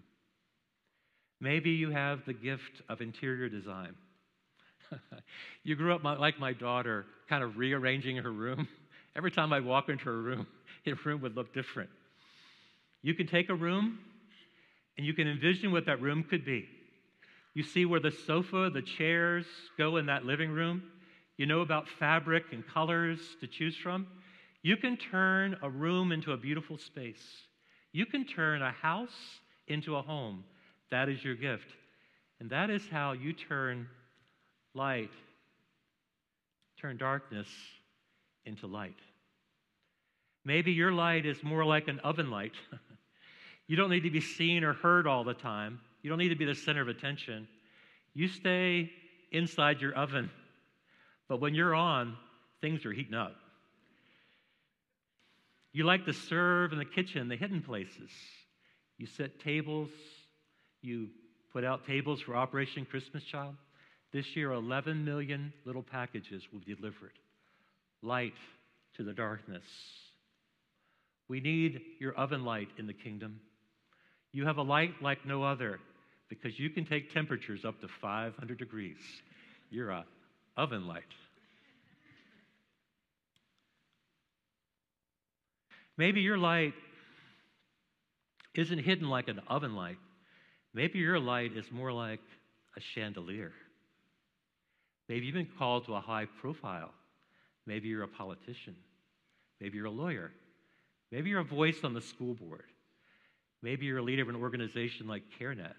Maybe 1.40 1.70
you 1.70 1.92
have 1.92 2.24
the 2.26 2.33
gift 2.33 2.83
of 2.88 3.00
interior 3.00 3.48
design. 3.48 3.94
you 5.62 5.76
grew 5.76 5.94
up 5.94 6.05
like 6.05 6.38
my 6.38 6.53
daughter, 6.53 7.07
kind 7.29 7.42
of 7.42 7.57
rearranging 7.57 8.16
her 8.16 8.33
room. 8.33 8.68
Every 9.16 9.31
time 9.31 9.53
I 9.53 9.61
walk 9.61 9.88
into 9.88 10.05
her 10.05 10.20
room, 10.20 10.46
her 10.87 10.94
room 11.05 11.20
would 11.22 11.37
look 11.37 11.53
different. 11.55 11.90
You 13.03 13.14
can 13.14 13.26
take 13.26 13.48
a 13.48 13.55
room 13.55 13.98
and 14.96 15.07
you 15.07 15.14
can 15.14 15.26
envision 15.26 15.72
what 15.72 15.87
that 15.87 16.00
room 16.00 16.24
could 16.29 16.44
be. 16.44 16.68
You 17.55 17.62
see 17.62 17.85
where 17.85 18.00
the 18.00 18.11
sofa, 18.11 18.70
the 18.72 18.83
chairs 18.83 19.46
go 19.76 19.96
in 19.96 20.07
that 20.07 20.24
living 20.24 20.50
room. 20.50 20.83
You 21.37 21.46
know 21.46 21.61
about 21.62 21.88
fabric 21.98 22.44
and 22.53 22.66
colors 22.66 23.18
to 23.40 23.46
choose 23.46 23.76
from. 23.76 24.07
You 24.62 24.76
can 24.76 24.96
turn 24.96 25.57
a 25.62 25.70
room 25.70 26.12
into 26.12 26.33
a 26.33 26.37
beautiful 26.37 26.76
space. 26.76 27.24
You 27.92 28.07
can 28.07 28.26
turn 28.26 28.62
a 28.62 28.70
house 28.70 29.40
into 29.66 29.96
a 29.96 30.03
home. 30.03 30.44
That 30.90 31.09
is 31.09 31.24
your 31.24 31.35
gift. 31.35 31.66
And 32.40 32.50
that 32.50 32.70
is 32.70 32.83
how 32.90 33.12
you 33.12 33.33
turn 33.33 33.88
light, 34.74 35.11
turn 36.80 36.96
darkness 36.96 37.48
into 38.44 38.66
light. 38.66 38.96
Maybe 40.44 40.72
your 40.72 40.92
light 40.92 41.26
is 41.26 41.42
more 41.42 41.64
like 41.64 41.88
an 41.88 42.00
oven 42.00 42.30
light. 42.30 42.54
you 43.66 43.76
don't 43.76 43.90
need 43.90 44.04
to 44.04 44.11
be 44.11 44.20
seen 44.20 44.64
or 44.64 44.72
heard 44.72 45.06
all 45.06 45.24
the 45.24 45.35
time. 45.35 45.80
You 46.02 46.09
don't 46.09 46.18
need 46.18 46.30
to 46.30 46.37
be 46.37 46.46
the 46.46 46.54
center 46.54 46.80
of 46.80 46.88
attention. 46.88 47.46
You 48.14 48.28
stay 48.28 48.90
inside 49.33 49.80
your 49.80 49.94
oven. 49.94 50.30
But 51.28 51.40
when 51.40 51.54
you're 51.54 51.74
on, 51.74 52.16
things 52.61 52.85
are 52.87 52.92
heating 52.92 53.14
up. 53.14 53.37
You 55.72 55.85
like 55.85 56.06
to 56.06 56.12
serve 56.12 56.72
in 56.72 56.78
the 56.78 56.85
kitchen, 56.85 57.28
the 57.28 57.37
hidden 57.37 57.62
places. 57.62 58.11
You 58.98 59.06
set 59.06 59.38
tables, 59.40 59.90
you 60.83 61.09
put 61.52 61.64
out 61.64 61.87
tables 61.87 62.20
for 62.20 62.35
Operation 62.35 62.85
Christmas 62.85 63.22
Child. 63.22 63.54
This 64.12 64.27
year, 64.35 64.53
11 64.53 65.05
million 65.05 65.53
little 65.64 65.83
packages 65.83 66.42
will 66.53 66.61
be 66.61 66.75
delivered. 66.75 67.12
Light 68.03 68.35
to 68.96 69.05
the 69.05 69.12
darkness. 69.12 69.64
We 71.29 71.40
need 71.40 71.81
your 72.01 72.14
oven 72.14 72.44
light 72.44 72.68
in 72.77 72.87
the 72.87 72.92
kingdom. 72.92 73.40
You 74.33 74.46
have 74.46 74.57
a 74.57 74.62
light 74.62 74.94
like 75.01 75.25
no 75.25 75.44
other 75.44 75.79
because 76.29 76.59
you 76.59 76.70
can 76.70 76.87
take 76.87 77.12
temperatures 77.12 77.64
up 77.64 77.81
to 77.81 77.88
500 78.01 78.59
degrees. 78.59 78.99
You're 79.70 79.90
a 79.90 80.05
oven 80.57 80.87
light. 80.87 81.03
Maybe 85.96 86.20
your 86.20 86.38
light 86.38 86.75
isn't 88.55 88.79
hidden 88.79 89.09
like 89.09 89.29
an 89.29 89.40
oven 89.49 89.75
light. 89.75 89.99
Maybe 90.73 90.99
your 90.99 91.20
light 91.20 91.57
is 91.57 91.66
more 91.70 91.92
like 91.92 92.20
a 92.77 92.81
chandelier. 92.94 93.53
Maybe 95.11 95.27
you've 95.27 95.35
been 95.35 95.49
called 95.59 95.87
to 95.87 95.94
a 95.94 96.01
high 96.01 96.27
profile. 96.40 96.92
Maybe 97.66 97.88
you're 97.88 98.05
a 98.05 98.09
politician. 98.09 98.77
Maybe 99.61 99.77
you're 99.77 99.87
a 99.87 99.90
lawyer. 99.90 100.31
Maybe 101.11 101.31
you're 101.31 101.40
a 101.40 101.44
voice 101.44 101.79
on 101.83 101.94
the 101.94 102.01
school 102.01 102.35
board. 102.35 102.62
Maybe 103.61 103.87
you're 103.87 103.99
a 103.99 104.03
leader 104.03 104.23
of 104.23 104.29
an 104.29 104.37
organization 104.37 105.09
like 105.09 105.25
CareNet. 105.37 105.75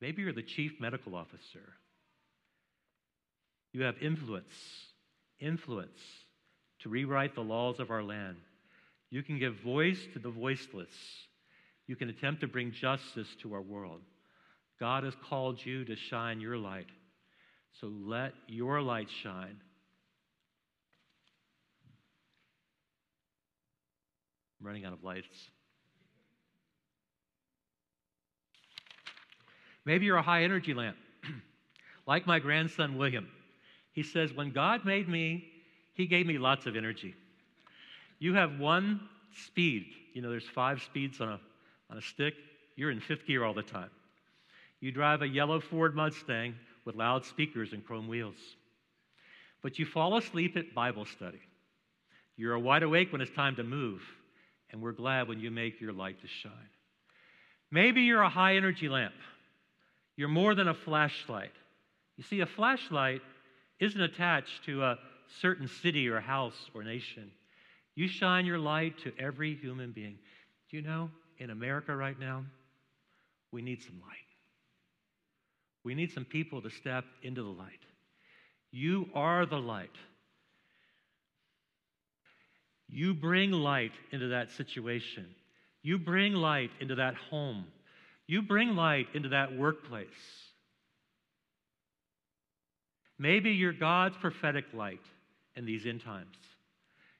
Maybe 0.00 0.22
you're 0.22 0.32
the 0.32 0.42
chief 0.42 0.80
medical 0.80 1.16
officer. 1.16 1.74
You 3.74 3.82
have 3.82 3.96
influence, 4.00 4.54
influence 5.38 6.00
to 6.78 6.88
rewrite 6.88 7.34
the 7.34 7.42
laws 7.42 7.78
of 7.78 7.90
our 7.90 8.02
land. 8.02 8.38
You 9.10 9.22
can 9.22 9.38
give 9.38 9.56
voice 9.56 10.00
to 10.14 10.18
the 10.18 10.30
voiceless. 10.30 10.88
You 11.86 11.94
can 11.94 12.08
attempt 12.08 12.40
to 12.40 12.46
bring 12.46 12.72
justice 12.72 13.28
to 13.42 13.52
our 13.52 13.60
world. 13.60 14.00
God 14.78 15.04
has 15.04 15.14
called 15.28 15.62
you 15.62 15.84
to 15.84 15.94
shine 15.94 16.40
your 16.40 16.56
light. 16.56 16.86
So 17.72 17.86
let 17.86 18.32
your 18.46 18.82
light 18.82 19.08
shine 19.22 19.60
I'm 24.60 24.66
running 24.66 24.84
out 24.84 24.92
of 24.92 25.02
lights. 25.02 25.50
Maybe 29.86 30.04
you're 30.04 30.18
a 30.18 30.22
high 30.22 30.44
energy 30.44 30.74
lamp, 30.74 30.96
like 32.06 32.26
my 32.26 32.38
grandson 32.38 32.98
William. 32.98 33.28
He 33.92 34.02
says, 34.02 34.32
When 34.34 34.52
God 34.52 34.84
made 34.84 35.08
me, 35.08 35.44
He 35.94 36.06
gave 36.06 36.26
me 36.26 36.38
lots 36.38 36.66
of 36.66 36.76
energy. 36.76 37.14
You 38.18 38.34
have 38.34 38.58
one 38.58 39.00
speed. 39.46 39.86
You 40.12 40.20
know, 40.20 40.28
there's 40.28 40.48
five 40.48 40.82
speeds 40.82 41.20
on 41.20 41.28
a, 41.28 41.40
on 41.90 41.96
a 41.96 42.02
stick. 42.02 42.34
You're 42.76 42.90
in 42.90 43.00
fifth 43.00 43.26
gear 43.26 43.44
all 43.44 43.54
the 43.54 43.62
time. 43.62 43.90
You 44.80 44.92
drive 44.92 45.22
a 45.22 45.28
yellow 45.28 45.60
Ford 45.60 45.94
Mustang 45.94 46.54
with 46.84 46.94
loud 46.94 47.24
speakers 47.24 47.72
and 47.72 47.84
chrome 47.84 48.08
wheels. 48.08 48.36
But 49.62 49.78
you 49.78 49.86
fall 49.86 50.16
asleep 50.16 50.56
at 50.56 50.74
Bible 50.74 51.04
study. 51.04 51.40
You're 52.36 52.58
wide 52.58 52.82
awake 52.82 53.12
when 53.12 53.20
it's 53.20 53.30
time 53.32 53.56
to 53.56 53.62
move 53.62 54.00
and 54.72 54.80
we're 54.80 54.92
glad 54.92 55.28
when 55.28 55.40
you 55.40 55.50
make 55.50 55.80
your 55.80 55.92
light 55.92 56.20
to 56.20 56.28
shine. 56.28 56.52
Maybe 57.70 58.02
you're 58.02 58.22
a 58.22 58.28
high 58.28 58.56
energy 58.56 58.88
lamp. 58.88 59.14
You're 60.16 60.28
more 60.28 60.54
than 60.54 60.68
a 60.68 60.74
flashlight. 60.74 61.52
You 62.16 62.24
see, 62.24 62.40
a 62.40 62.46
flashlight 62.46 63.22
isn't 63.78 64.00
attached 64.00 64.64
to 64.66 64.82
a 64.82 64.98
certain 65.40 65.68
city 65.68 66.08
or 66.08 66.20
house 66.20 66.70
or 66.74 66.82
nation. 66.82 67.30
You 67.94 68.08
shine 68.08 68.46
your 68.46 68.58
light 68.58 68.98
to 69.04 69.12
every 69.18 69.54
human 69.54 69.92
being. 69.92 70.18
Do 70.70 70.76
you 70.76 70.82
know, 70.82 71.10
in 71.38 71.50
America 71.50 71.94
right 71.94 72.18
now, 72.18 72.44
we 73.52 73.62
need 73.62 73.82
some 73.82 74.00
light. 74.00 74.29
We 75.84 75.94
need 75.94 76.12
some 76.12 76.24
people 76.24 76.62
to 76.62 76.70
step 76.70 77.04
into 77.22 77.42
the 77.42 77.48
light. 77.48 77.80
You 78.70 79.08
are 79.14 79.46
the 79.46 79.56
light. 79.56 79.96
You 82.88 83.14
bring 83.14 83.52
light 83.52 83.92
into 84.12 84.28
that 84.28 84.50
situation. 84.50 85.26
You 85.82 85.98
bring 85.98 86.34
light 86.34 86.70
into 86.80 86.96
that 86.96 87.14
home. 87.14 87.64
You 88.26 88.42
bring 88.42 88.76
light 88.76 89.08
into 89.14 89.30
that 89.30 89.56
workplace. 89.56 90.06
Maybe 93.18 93.50
you're 93.50 93.72
God's 93.72 94.16
prophetic 94.16 94.64
light 94.72 95.04
in 95.54 95.66
these 95.66 95.86
end 95.86 96.02
times. 96.02 96.36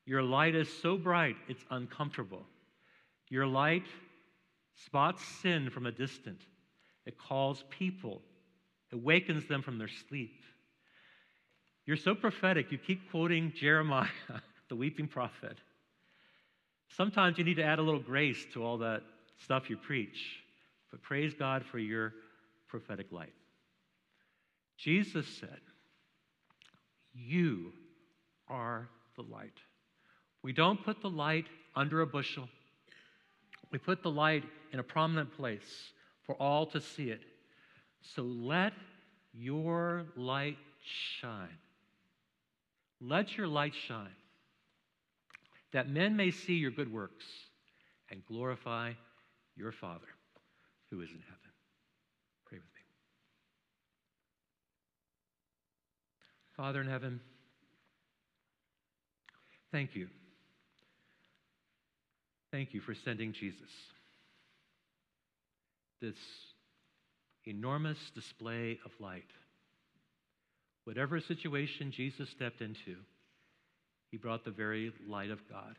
Your 0.07 0.23
light 0.23 0.55
is 0.55 0.69
so 0.83 0.97
bright, 0.97 1.37
it's 1.49 1.65
uncomfortable. 1.71 2.43
Your 3.29 3.47
light 3.47 3.87
spots 4.85 5.23
sin 5.43 5.71
from 5.71 5.87
a 5.87 5.93
distance. 5.93 6.43
It 7.07 7.19
calls 7.19 7.65
people, 7.71 8.23
awakens 8.93 9.47
them 9.47 9.63
from 9.63 9.79
their 9.79 9.89
sleep. 10.09 10.43
You're 11.87 11.97
so 11.97 12.15
prophetic, 12.15 12.71
you 12.71 12.79
keep 12.79 13.11
quoting 13.11 13.53
Jeremiah, 13.57 14.07
the 14.69 14.77
weeping 14.77 15.09
prophet. 15.09 15.59
Sometimes 16.97 17.39
you 17.39 17.45
need 17.45 17.57
to 17.57 17.65
add 17.65 17.79
a 17.79 17.83
little 17.83 18.01
grace 18.01 18.45
to 18.55 18.65
all 18.65 18.79
that 18.79 19.03
stuff 19.39 19.71
you 19.71 19.77
preach, 19.77 20.41
but 20.91 21.03
praise 21.03 21.35
God 21.35 21.65
for 21.65 21.79
your 21.79 22.13
prophetic 22.69 23.11
light. 23.11 23.33
Jesus 24.77 25.27
said, 25.27 25.61
You 27.15 27.73
are 28.49 28.89
the 29.17 29.23
light. 29.23 29.59
We 30.43 30.53
don't 30.53 30.83
put 30.83 31.01
the 31.03 31.11
light 31.11 31.47
under 31.77 32.01
a 32.01 32.07
bushel, 32.07 32.49
we 33.71 33.79
put 33.79 34.03
the 34.03 34.11
light 34.11 34.45
in 34.73 34.81
a 34.81 34.83
prominent 34.83 35.37
place 35.37 35.93
for 36.25 36.35
all 36.37 36.67
to 36.67 36.81
see 36.81 37.11
it. 37.11 37.23
So 38.03 38.23
let 38.23 38.73
your 39.33 40.07
light 40.17 40.59
shine. 41.21 41.59
Let 43.01 43.37
your 43.37 43.47
light 43.47 43.73
shine, 43.89 44.15
that 45.73 45.89
men 45.89 46.17
may 46.17 46.31
see 46.31 46.55
your 46.55 46.71
good 46.71 46.93
works 46.93 47.25
and 48.11 48.25
glorify 48.27 48.93
your 49.57 49.73
Father 49.73 50.07
who 50.91 51.01
is 51.01 51.09
in 51.09 51.21
heaven. 51.21 51.51
Pray 52.47 52.59
with 52.59 52.65
me. 52.65 52.83
Father 56.57 56.81
in 56.83 56.89
heaven, 56.89 57.21
thank 59.73 59.95
you. 59.95 60.09
Thank 62.53 62.75
you 62.75 62.81
for 62.81 62.95
sending 62.95 63.33
Jesus. 63.33 63.71
This 66.03 66.17
enormous 67.51 67.99
display 68.15 68.79
of 68.85 68.93
light. 69.01 69.31
Whatever 70.85 71.21
situation 71.21 71.93
Jesus 71.95 72.29
stepped 72.31 72.61
into, 72.61 72.97
he 74.11 74.17
brought 74.17 74.45
the 74.45 74.51
very 74.51 74.93
light 75.07 75.31
of 75.31 75.39
God. 75.49 75.77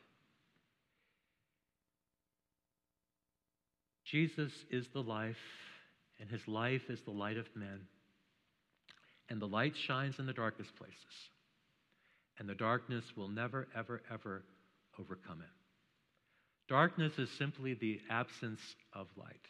Jesus 4.05 4.51
is 4.69 4.85
the 4.93 5.01
life, 5.01 5.37
and 6.19 6.29
his 6.29 6.45
life 6.47 6.81
is 6.89 6.99
the 7.05 7.11
light 7.11 7.37
of 7.37 7.45
men. 7.55 7.79
And 9.29 9.41
the 9.41 9.47
light 9.47 9.73
shines 9.87 10.19
in 10.19 10.25
the 10.25 10.33
darkest 10.33 10.75
places, 10.75 10.95
and 12.37 12.49
the 12.49 12.55
darkness 12.55 13.05
will 13.15 13.29
never, 13.29 13.67
ever, 13.75 14.01
ever 14.11 14.43
overcome 14.99 15.41
it. 15.41 15.47
Darkness 16.67 17.13
is 17.17 17.29
simply 17.37 17.73
the 17.73 17.99
absence 18.09 18.59
of 18.93 19.07
light. 19.15 19.45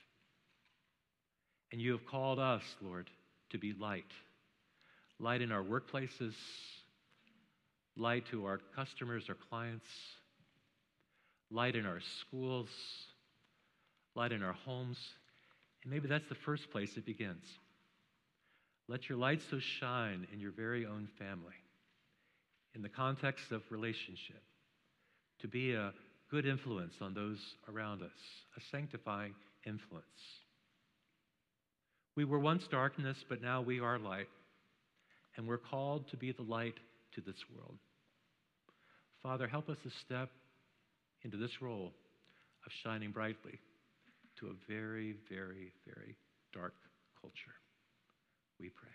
And 1.71 1.81
you 1.81 1.91
have 1.91 2.05
called 2.05 2.39
us, 2.39 2.63
Lord, 2.81 3.09
to 3.51 3.57
be 3.57 3.73
light. 3.73 4.11
Light 5.19 5.41
in 5.41 5.51
our 5.51 5.63
workplaces, 5.63 6.33
light 7.95 8.25
to 8.31 8.45
our 8.45 8.59
customers, 8.75 9.25
our 9.29 9.37
clients, 9.49 9.87
light 11.49 11.75
in 11.75 11.85
our 11.85 11.99
schools, 12.19 12.69
light 14.15 14.31
in 14.31 14.43
our 14.43 14.53
homes. 14.53 14.97
And 15.83 15.91
maybe 15.91 16.07
that's 16.07 16.27
the 16.27 16.35
first 16.35 16.71
place 16.71 16.97
it 16.97 17.05
begins. 17.05 17.45
Let 18.87 19.07
your 19.07 19.17
light 19.17 19.41
so 19.49 19.59
shine 19.59 20.27
in 20.33 20.39
your 20.39 20.51
very 20.51 20.85
own 20.85 21.07
family, 21.17 21.55
in 22.75 22.81
the 22.81 22.89
context 22.89 23.51
of 23.51 23.61
relationship, 23.69 24.41
to 25.39 25.47
be 25.47 25.73
a 25.73 25.93
good 26.29 26.45
influence 26.45 26.95
on 27.01 27.13
those 27.13 27.39
around 27.69 28.01
us, 28.01 28.09
a 28.57 28.61
sanctifying 28.71 29.33
influence. 29.65 30.40
We 32.21 32.25
were 32.25 32.37
once 32.37 32.67
darkness, 32.69 33.17
but 33.27 33.41
now 33.41 33.63
we 33.63 33.79
are 33.79 33.97
light, 33.97 34.27
and 35.35 35.47
we're 35.47 35.57
called 35.57 36.07
to 36.11 36.17
be 36.17 36.31
the 36.31 36.43
light 36.43 36.75
to 37.15 37.21
this 37.21 37.43
world. 37.51 37.79
Father, 39.23 39.47
help 39.47 39.69
us 39.69 39.77
to 39.81 39.89
step 40.05 40.29
into 41.23 41.37
this 41.37 41.63
role 41.63 41.91
of 42.63 42.71
shining 42.83 43.09
brightly 43.09 43.57
to 44.39 44.49
a 44.49 44.71
very, 44.71 45.15
very, 45.31 45.71
very 45.83 46.15
dark 46.53 46.75
culture. 47.19 47.55
We 48.59 48.69
pray. 48.69 48.93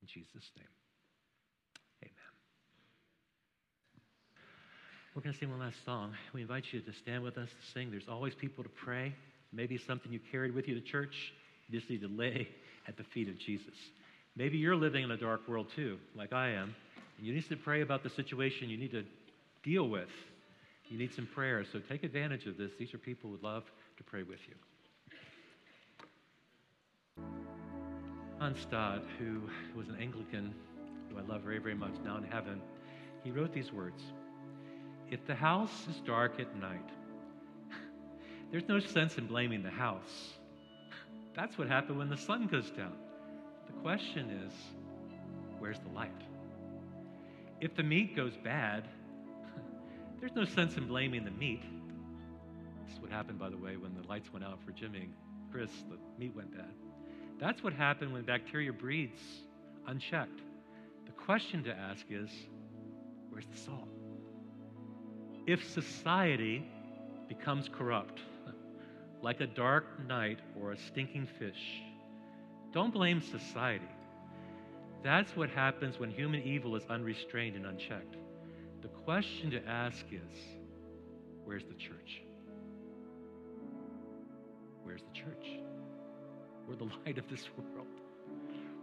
In 0.00 0.06
Jesus' 0.06 0.48
name, 0.56 0.68
amen. 2.04 2.14
We're 5.16 5.22
going 5.22 5.32
to 5.32 5.40
sing 5.40 5.50
one 5.50 5.58
last 5.58 5.84
song. 5.84 6.14
We 6.32 6.42
invite 6.42 6.66
you 6.70 6.80
to 6.80 6.92
stand 7.02 7.24
with 7.24 7.38
us 7.38 7.48
to 7.48 7.72
sing. 7.72 7.90
There's 7.90 8.08
always 8.08 8.36
people 8.36 8.62
to 8.62 8.70
pray. 8.70 9.12
Maybe 9.52 9.78
something 9.78 10.12
you 10.12 10.20
carried 10.30 10.54
with 10.54 10.68
you 10.68 10.76
to 10.76 10.80
church. 10.80 11.32
You 11.68 11.78
just 11.78 11.90
need 11.90 12.00
to 12.00 12.08
lay 12.08 12.48
at 12.86 12.96
the 12.96 13.04
feet 13.04 13.28
of 13.28 13.38
Jesus. 13.38 13.74
Maybe 14.36 14.56
you're 14.56 14.76
living 14.76 15.04
in 15.04 15.10
a 15.10 15.16
dark 15.16 15.46
world 15.48 15.66
too, 15.74 15.98
like 16.14 16.32
I 16.32 16.50
am, 16.50 16.74
and 17.18 17.26
you 17.26 17.34
need 17.34 17.48
to 17.48 17.56
pray 17.56 17.82
about 17.82 18.02
the 18.02 18.10
situation 18.10 18.70
you 18.70 18.78
need 18.78 18.92
to 18.92 19.04
deal 19.62 19.88
with. 19.88 20.08
You 20.88 20.96
need 20.96 21.12
some 21.14 21.26
prayer. 21.26 21.64
So 21.70 21.80
take 21.80 22.02
advantage 22.02 22.46
of 22.46 22.56
this. 22.56 22.70
These 22.78 22.94
are 22.94 22.98
people 22.98 23.28
who 23.28 23.36
would 23.36 23.42
love 23.42 23.64
to 23.98 24.04
pray 24.04 24.22
with 24.22 24.38
you. 24.48 24.54
Hans 28.38 28.66
who 29.18 29.42
was 29.76 29.88
an 29.88 29.96
Anglican, 30.00 30.54
who 31.10 31.18
I 31.18 31.22
love 31.22 31.42
very, 31.42 31.58
very 31.58 31.74
much, 31.74 31.92
now 32.04 32.16
in 32.16 32.22
heaven, 32.22 32.60
he 33.24 33.32
wrote 33.32 33.52
these 33.52 33.72
words 33.72 34.00
If 35.10 35.26
the 35.26 35.34
house 35.34 35.86
is 35.90 35.96
dark 36.06 36.38
at 36.38 36.54
night, 36.56 36.88
there's 38.52 38.68
no 38.68 38.78
sense 38.78 39.18
in 39.18 39.26
blaming 39.26 39.64
the 39.64 39.70
house. 39.70 40.37
That's 41.38 41.56
what 41.56 41.68
happened 41.68 41.98
when 41.98 42.08
the 42.08 42.16
sun 42.16 42.48
goes 42.48 42.68
down. 42.72 42.96
The 43.68 43.72
question 43.74 44.28
is, 44.44 44.52
where's 45.60 45.78
the 45.78 45.88
light? 45.94 46.10
If 47.60 47.76
the 47.76 47.84
meat 47.84 48.16
goes 48.16 48.32
bad, 48.42 48.88
there's 50.18 50.34
no 50.34 50.44
sense 50.44 50.76
in 50.76 50.88
blaming 50.88 51.24
the 51.24 51.30
meat. 51.30 51.62
This 52.84 52.96
is 52.96 53.00
what 53.00 53.12
happened, 53.12 53.38
by 53.38 53.50
the 53.50 53.56
way, 53.56 53.76
when 53.76 53.94
the 53.94 54.04
lights 54.08 54.32
went 54.32 54.44
out 54.44 54.58
for 54.64 54.72
Jimmy 54.72 55.02
and 55.02 55.14
Chris, 55.52 55.70
the 55.88 55.96
meat 56.18 56.34
went 56.34 56.52
bad. 56.56 56.72
That's 57.38 57.62
what 57.62 57.72
happened 57.72 58.12
when 58.12 58.24
bacteria 58.24 58.72
breeds 58.72 59.20
unchecked. 59.86 60.40
The 61.06 61.12
question 61.12 61.62
to 61.62 61.70
ask 61.72 62.04
is 62.10 62.30
where's 63.30 63.46
the 63.46 63.58
salt? 63.58 63.88
If 65.46 65.70
society 65.70 66.68
becomes 67.28 67.68
corrupt, 67.68 68.22
like 69.22 69.40
a 69.40 69.46
dark 69.46 69.84
night 70.06 70.38
or 70.60 70.72
a 70.72 70.78
stinking 70.78 71.28
fish, 71.38 71.82
don't 72.72 72.92
blame 72.92 73.20
society. 73.20 73.88
That's 75.02 75.34
what 75.36 75.50
happens 75.50 75.98
when 75.98 76.10
human 76.10 76.42
evil 76.42 76.76
is 76.76 76.84
unrestrained 76.88 77.56
and 77.56 77.66
unchecked. 77.66 78.16
The 78.82 78.88
question 78.88 79.50
to 79.50 79.66
ask 79.66 80.04
is 80.12 80.38
where's 81.44 81.64
the 81.64 81.74
church? 81.74 82.22
Where's 84.82 85.02
the 85.02 85.12
church? 85.12 85.46
We're 86.66 86.76
the 86.76 86.84
light 87.06 87.18
of 87.18 87.28
this 87.28 87.44
world. 87.56 87.86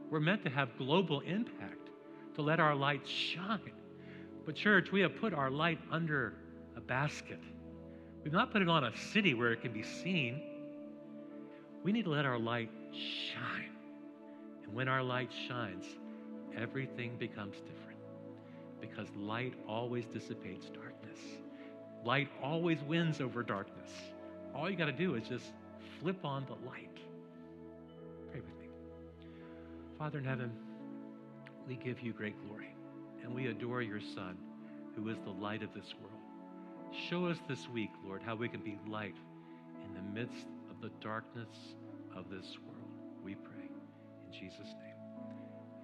We're 0.10 0.20
meant 0.20 0.44
to 0.44 0.50
have 0.50 0.78
global 0.78 1.22
impact, 1.22 1.90
to 2.36 2.42
let 2.42 2.60
our 2.60 2.76
light 2.76 3.08
shine. 3.08 3.72
But, 4.46 4.56
church, 4.56 4.92
we 4.92 5.02
have 5.02 5.16
put 5.20 5.34
our 5.34 5.50
light 5.50 5.80
under 5.92 6.34
a 6.78 6.82
basket. 6.82 7.40
We've 8.26 8.34
not 8.34 8.52
put 8.52 8.64
it 8.64 8.68
on 8.68 8.84
a 8.84 8.98
city 9.14 9.36
where 9.36 9.52
it 9.52 9.62
can 9.62 9.72
be 9.72 9.84
seen. 9.84 10.42
We 11.84 11.92
need 11.92 12.06
to 12.06 12.10
let 12.10 12.26
our 12.26 12.40
light 12.40 12.72
shine. 12.92 13.70
And 14.64 14.74
when 14.74 14.88
our 14.88 15.04
light 15.04 15.30
shines, 15.48 15.86
everything 16.58 17.18
becomes 17.20 17.56
different 17.58 18.00
because 18.82 19.08
light 19.16 19.54
always 19.70 20.06
dissipates 20.06 20.66
darkness. 20.70 21.20
Light 22.04 22.28
always 22.42 22.82
wins 22.88 23.22
over 23.22 23.44
darkness. 23.44 23.92
All 24.56 24.68
you 24.72 24.76
got 24.76 24.86
to 24.86 24.92
do 24.92 25.14
is 25.14 25.28
just 25.28 25.46
flip 26.00 26.26
on 26.26 26.48
the 26.48 26.68
light. 26.68 26.98
Pray 28.32 28.40
with 28.40 28.60
me. 28.60 28.70
Father 30.00 30.18
in 30.18 30.26
heaven, 30.26 30.52
we 31.68 31.76
give 31.76 32.02
you 32.02 32.12
great 32.12 32.36
glory 32.48 32.76
and 33.24 33.36
we 33.36 33.48
adore 33.50 33.84
your 33.84 34.02
Son, 34.02 34.36
who 34.96 35.10
is 35.10 35.18
the 35.26 35.30
light 35.30 35.62
of 35.62 35.72
this 35.76 35.94
world. 36.02 36.25
Show 36.96 37.26
us 37.28 37.38
this 37.48 37.68
week, 37.74 37.92
Lord, 38.06 38.22
how 38.24 38.36
we 38.36 38.48
can 38.48 38.62
be 38.62 38.78
light 38.88 39.16
in 39.86 39.94
the 39.94 40.02
midst 40.02 40.48
of 40.72 40.82
the 40.82 40.90
darkness 41.02 41.76
of 42.16 42.30
this 42.30 42.58
world. 42.66 42.90
We 43.24 43.36
pray. 43.36 43.70
In 44.26 44.32
Jesus' 44.32 44.74
name, 44.80 44.96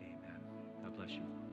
amen. 0.02 0.42
God 0.84 0.96
bless 0.96 1.10
you. 1.10 1.51